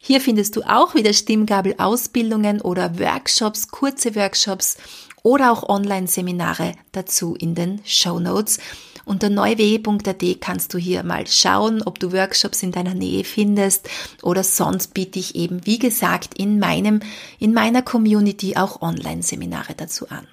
Hier 0.04 0.20
findest 0.20 0.56
du 0.56 0.62
auch 0.62 0.96
wieder 0.96 1.12
Stimmgabel-Ausbildungen 1.12 2.60
oder 2.60 2.98
Workshops, 2.98 3.68
kurze 3.68 4.16
Workshops 4.16 4.76
oder 5.22 5.52
auch 5.52 5.68
Online-Seminare 5.68 6.74
dazu 6.90 7.36
in 7.36 7.54
den 7.54 7.80
Show 7.84 8.18
Notes. 8.18 8.58
Unter 9.04 9.30
neuwe.at 9.30 10.40
kannst 10.40 10.74
du 10.74 10.78
hier 10.78 11.04
mal 11.04 11.28
schauen, 11.28 11.82
ob 11.82 12.00
du 12.00 12.10
Workshops 12.10 12.64
in 12.64 12.72
deiner 12.72 12.94
Nähe 12.94 13.22
findest 13.22 13.88
oder 14.22 14.42
sonst 14.42 14.92
biete 14.92 15.20
ich 15.20 15.36
eben, 15.36 15.64
wie 15.66 15.78
gesagt, 15.78 16.36
in 16.36 16.58
meinem, 16.58 16.98
in 17.38 17.54
meiner 17.54 17.82
Community 17.82 18.56
auch 18.56 18.82
Online-Seminare 18.82 19.74
dazu 19.76 20.08
an. 20.08 20.26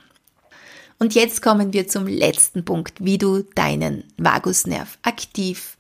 Und 0.98 1.14
jetzt 1.14 1.44
kommen 1.44 1.74
wir 1.74 1.88
zum 1.88 2.08
letzten 2.08 2.66
Punkt, 2.66 3.06
wie 3.06 3.20
du 3.20 3.44
deinen 3.54 4.04
Vagusnerv 4.18 4.98
aktiv, 5.04 5.78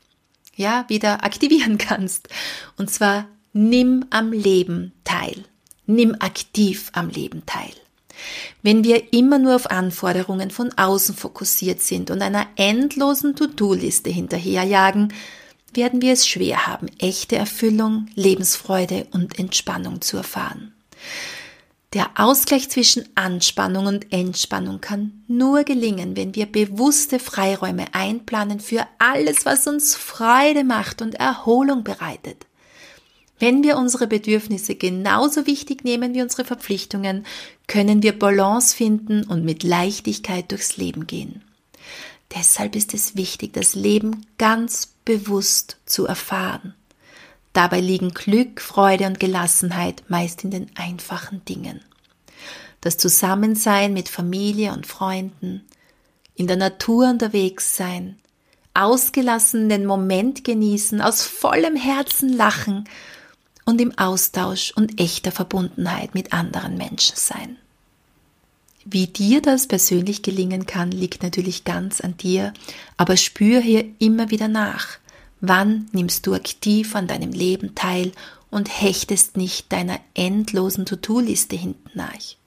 ja, 0.55 0.85
wieder 0.89 1.23
aktivieren 1.23 1.79
kannst. 1.79 2.29
Und 2.77 2.91
zwar 2.91 3.25
nimm 3.53 4.05
am 4.09 4.31
Leben 4.31 4.93
teil. 5.03 5.43
Nimm 5.85 6.15
aktiv 6.19 6.91
am 6.93 7.09
Leben 7.09 7.43
teil. 7.45 7.73
Wenn 8.61 8.83
wir 8.83 9.13
immer 9.13 9.39
nur 9.39 9.55
auf 9.55 9.71
Anforderungen 9.71 10.51
von 10.51 10.71
außen 10.77 11.15
fokussiert 11.15 11.81
sind 11.81 12.11
und 12.11 12.21
einer 12.21 12.47
endlosen 12.55 13.35
To-Do-Liste 13.35 14.09
hinterherjagen, 14.09 15.13
werden 15.73 16.01
wir 16.01 16.13
es 16.13 16.27
schwer 16.27 16.67
haben, 16.67 16.87
echte 16.97 17.35
Erfüllung, 17.35 18.07
Lebensfreude 18.15 19.07
und 19.11 19.39
Entspannung 19.39 20.01
zu 20.01 20.17
erfahren. 20.17 20.73
Der 21.93 22.11
Ausgleich 22.15 22.69
zwischen 22.69 23.07
Anspannung 23.15 23.87
und 23.87 24.13
Entspannung 24.13 24.79
kann 24.79 25.23
nur 25.27 25.63
gelingen, 25.63 26.15
wenn 26.15 26.35
wir 26.35 26.45
bewusste 26.45 27.17
Freiräume 27.17 27.93
einplanen 27.93 28.59
für 28.59 28.85
alles, 28.99 29.45
was 29.45 29.65
uns 29.65 29.95
Freude 29.95 30.63
macht 30.63 31.01
und 31.01 31.15
Erholung 31.15 31.83
bereitet. 31.83 32.45
Wenn 33.39 33.63
wir 33.63 33.77
unsere 33.77 34.05
Bedürfnisse 34.05 34.75
genauso 34.75 35.47
wichtig 35.47 35.85
nehmen 35.85 36.13
wie 36.13 36.21
unsere 36.21 36.43
Verpflichtungen, 36.43 37.25
können 37.67 38.03
wir 38.03 38.17
Balance 38.17 38.75
finden 38.75 39.23
und 39.23 39.45
mit 39.45 39.63
Leichtigkeit 39.63 40.51
durchs 40.51 40.75
Leben 40.75 41.07
gehen. 41.07 41.41
Deshalb 42.35 42.75
ist 42.75 42.93
es 42.93 43.15
wichtig, 43.15 43.53
das 43.53 43.75
Leben 43.75 44.25
ganz 44.37 44.93
bewusst 45.05 45.77
zu 45.85 46.05
erfahren. 46.05 46.75
Dabei 47.53 47.79
liegen 47.79 48.13
Glück, 48.13 48.61
Freude 48.61 49.07
und 49.07 49.19
Gelassenheit 49.19 50.03
meist 50.09 50.43
in 50.43 50.51
den 50.51 50.69
einfachen 50.75 51.43
Dingen. 51.45 51.81
Das 52.81 52.97
Zusammensein 52.97 53.93
mit 53.93 54.09
Familie 54.09 54.73
und 54.73 54.85
Freunden, 54.85 55.65
in 56.35 56.47
der 56.47 56.57
Natur 56.57 57.09
unterwegs 57.09 57.75
sein, 57.75 58.19
ausgelassen 58.73 59.67
den 59.67 59.85
Moment 59.85 60.43
genießen, 60.43 61.01
aus 61.01 61.23
vollem 61.23 61.75
Herzen 61.75 62.29
lachen 62.31 62.87
und 63.69 63.79
im 63.79 63.95
Austausch 63.99 64.71
und 64.75 64.99
echter 64.99 65.31
Verbundenheit 65.31 66.15
mit 66.15 66.33
anderen 66.33 66.75
Menschen 66.75 67.15
sein. 67.15 67.57
Wie 68.83 69.05
dir 69.05 69.43
das 69.43 69.67
persönlich 69.67 70.23
gelingen 70.23 70.65
kann, 70.65 70.91
liegt 70.91 71.21
natürlich 71.21 71.65
ganz 71.65 72.01
an 72.01 72.17
dir, 72.17 72.51
aber 72.97 73.15
spür 73.15 73.61
hier 73.61 73.85
immer 73.99 74.31
wieder 74.31 74.47
nach. 74.47 74.97
Wann 75.39 75.87
nimmst 75.91 76.25
du 76.25 76.33
aktiv 76.33 76.95
an 76.95 77.05
deinem 77.05 77.31
Leben 77.31 77.75
teil 77.75 78.11
und 78.49 78.67
hechtest 78.67 79.37
nicht 79.37 79.71
deiner 79.71 79.99
endlosen 80.15 80.87
To-Do-Liste 80.87 81.55
hinten 81.55 81.91
nach? 81.93 82.37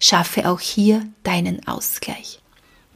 Schaffe 0.00 0.50
auch 0.50 0.58
hier 0.58 1.06
deinen 1.22 1.68
Ausgleich. 1.68 2.40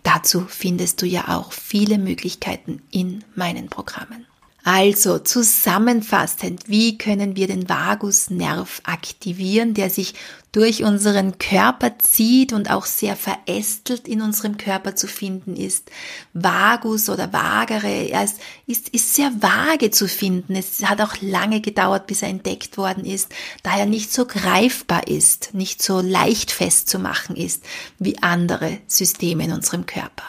Dazu 0.02 0.44
findest 0.48 1.00
du 1.02 1.06
ja 1.06 1.38
auch 1.38 1.52
viele 1.52 1.98
Möglichkeiten 1.98 2.82
in 2.90 3.22
meinen 3.36 3.68
Programmen. 3.68 4.26
Also 4.62 5.18
zusammenfassend, 5.18 6.68
wie 6.68 6.98
können 6.98 7.34
wir 7.34 7.46
den 7.46 7.68
Vagusnerv 7.68 8.82
aktivieren, 8.84 9.72
der 9.72 9.88
sich 9.88 10.14
durch 10.52 10.82
unseren 10.82 11.38
Körper 11.38 11.98
zieht 11.98 12.52
und 12.52 12.70
auch 12.70 12.84
sehr 12.84 13.16
verästelt 13.16 14.08
in 14.08 14.20
unserem 14.20 14.56
Körper 14.56 14.96
zu 14.96 15.06
finden 15.06 15.56
ist. 15.56 15.90
Vagus 16.32 17.08
oder 17.08 17.32
vagere, 17.32 18.08
er 18.08 18.24
ist, 18.24 18.40
ist, 18.66 18.88
ist 18.88 19.14
sehr 19.14 19.32
vage 19.40 19.90
zu 19.92 20.08
finden. 20.08 20.56
Es 20.56 20.82
hat 20.84 21.00
auch 21.00 21.14
lange 21.20 21.60
gedauert, 21.60 22.06
bis 22.06 22.22
er 22.22 22.28
entdeckt 22.28 22.76
worden 22.76 23.04
ist, 23.04 23.28
da 23.62 23.78
er 23.78 23.86
nicht 23.86 24.12
so 24.12 24.26
greifbar 24.26 25.06
ist, 25.06 25.54
nicht 25.54 25.82
so 25.82 26.00
leicht 26.00 26.50
festzumachen 26.50 27.36
ist 27.36 27.62
wie 27.98 28.20
andere 28.22 28.78
Systeme 28.88 29.44
in 29.44 29.52
unserem 29.52 29.86
Körper. 29.86 30.24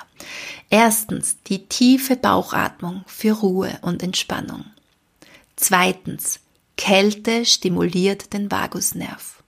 Erstens 0.72 1.36
die 1.44 1.68
tiefe 1.68 2.16
Bauchatmung 2.16 3.04
für 3.06 3.34
Ruhe 3.34 3.78
und 3.82 4.02
Entspannung. 4.02 4.64
Zweitens, 5.58 6.40
Kälte 6.78 7.46
stimuliert 7.46 8.32
den 8.32 8.50
Vagusnerv. 8.50 9.44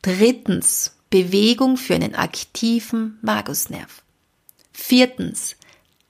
Drittens, 0.00 0.96
Bewegung 1.10 1.76
für 1.76 1.94
einen 1.94 2.14
aktiven 2.14 3.18
Vagusnerv. 3.20 4.02
Viertens, 4.72 5.56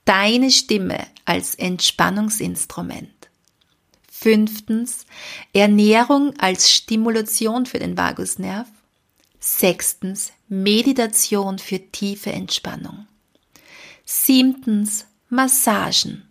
deine 0.05 0.53
Stimme 0.53 1.05
als 1.25 1.57
Entspannungsinstrument. 1.57 3.11
Fünftens, 4.09 5.05
Ernährung 5.53 6.33
als 6.39 6.71
Stimulation 6.73 7.67
für 7.67 7.81
den 7.81 7.99
Vagusnerv. 7.99 8.69
Sechstens, 9.41 10.31
Meditation 10.49 11.59
für 11.59 11.81
tiefe 11.91 12.31
Entspannung. 12.31 13.09
Siebtens 14.09 15.05
Massagen. 15.31 16.23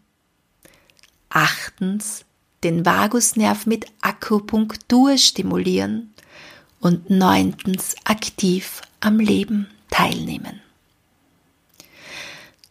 Achtens 1.28 2.24
den 2.64 2.86
Vagusnerv 2.86 3.66
mit 3.66 3.88
Akupunktur 4.00 5.18
stimulieren. 5.18 6.14
Und 6.80 7.10
neuntens 7.10 7.96
aktiv 8.06 8.82
am 9.02 9.20
Leben 9.20 9.68
teilnehmen. 9.90 10.62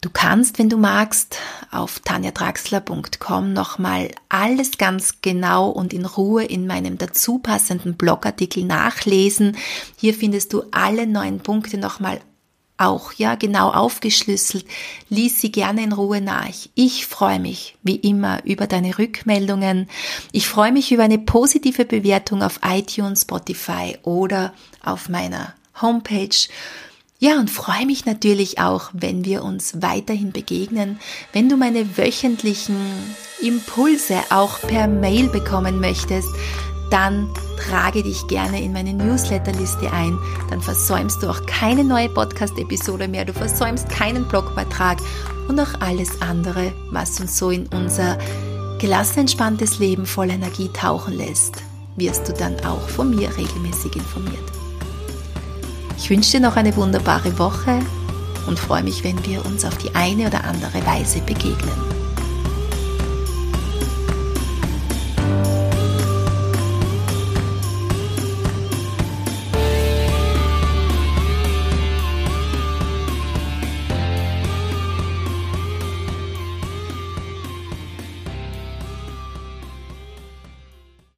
Du 0.00 0.08
kannst, 0.10 0.58
wenn 0.58 0.70
du 0.70 0.78
magst, 0.78 1.36
auf 1.70 1.98
tanjadraxler.com 1.98 3.52
nochmal 3.52 4.10
alles 4.30 4.78
ganz 4.78 5.20
genau 5.20 5.68
und 5.68 5.92
in 5.92 6.06
Ruhe 6.06 6.44
in 6.44 6.66
meinem 6.66 6.96
dazu 6.96 7.38
passenden 7.38 7.96
Blogartikel 7.96 8.64
nachlesen. 8.64 9.56
Hier 9.96 10.14
findest 10.14 10.54
du 10.54 10.62
alle 10.70 11.06
neun 11.06 11.40
Punkte 11.40 11.76
nochmal 11.76 12.20
auch, 12.76 13.12
ja, 13.12 13.36
genau 13.36 13.70
aufgeschlüsselt. 13.70 14.66
Lies 15.08 15.40
sie 15.40 15.52
gerne 15.52 15.84
in 15.84 15.92
Ruhe 15.92 16.20
nach. 16.20 16.48
Ich 16.74 17.06
freue 17.06 17.38
mich, 17.38 17.76
wie 17.82 17.96
immer, 17.96 18.44
über 18.44 18.66
deine 18.66 18.98
Rückmeldungen. 18.98 19.88
Ich 20.32 20.48
freue 20.48 20.72
mich 20.72 20.90
über 20.90 21.04
eine 21.04 21.18
positive 21.18 21.84
Bewertung 21.84 22.42
auf 22.42 22.60
iTunes, 22.64 23.22
Spotify 23.22 23.96
oder 24.02 24.52
auf 24.82 25.08
meiner 25.08 25.54
Homepage. 25.80 26.48
Ja, 27.20 27.38
und 27.38 27.50
freue 27.50 27.86
mich 27.86 28.06
natürlich 28.06 28.58
auch, 28.58 28.90
wenn 28.92 29.24
wir 29.24 29.44
uns 29.44 29.80
weiterhin 29.80 30.32
begegnen, 30.32 30.98
wenn 31.32 31.48
du 31.48 31.56
meine 31.56 31.96
wöchentlichen 31.96 32.76
Impulse 33.40 34.18
auch 34.30 34.60
per 34.60 34.88
Mail 34.88 35.28
bekommen 35.28 35.80
möchtest, 35.80 36.28
dann 36.90 37.30
trage 37.58 38.02
dich 38.02 38.26
gerne 38.26 38.62
in 38.62 38.72
meine 38.72 38.92
Newsletterliste 38.92 39.92
ein. 39.92 40.18
Dann 40.50 40.60
versäumst 40.60 41.22
du 41.22 41.28
auch 41.28 41.44
keine 41.46 41.84
neue 41.84 42.08
Podcast-Episode 42.08 43.08
mehr, 43.08 43.24
du 43.24 43.32
versäumst 43.32 43.88
keinen 43.88 44.26
Blogbeitrag 44.26 44.98
und 45.48 45.58
auch 45.60 45.80
alles 45.80 46.20
andere, 46.22 46.72
was 46.90 47.20
uns 47.20 47.36
so 47.36 47.50
in 47.50 47.66
unser 47.68 48.18
gelassen 48.78 49.20
entspanntes 49.20 49.78
Leben 49.78 50.06
voll 50.06 50.30
Energie 50.30 50.68
tauchen 50.72 51.14
lässt, 51.16 51.62
wirst 51.96 52.28
du 52.28 52.32
dann 52.32 52.56
auch 52.64 52.88
von 52.88 53.10
mir 53.10 53.34
regelmäßig 53.36 53.96
informiert. 53.96 54.52
Ich 55.96 56.10
wünsche 56.10 56.32
dir 56.32 56.40
noch 56.40 56.56
eine 56.56 56.74
wunderbare 56.76 57.38
Woche 57.38 57.80
und 58.46 58.58
freue 58.58 58.82
mich, 58.82 59.04
wenn 59.04 59.24
wir 59.24 59.44
uns 59.46 59.64
auf 59.64 59.78
die 59.78 59.94
eine 59.94 60.26
oder 60.26 60.44
andere 60.44 60.84
Weise 60.84 61.20
begegnen. 61.20 61.93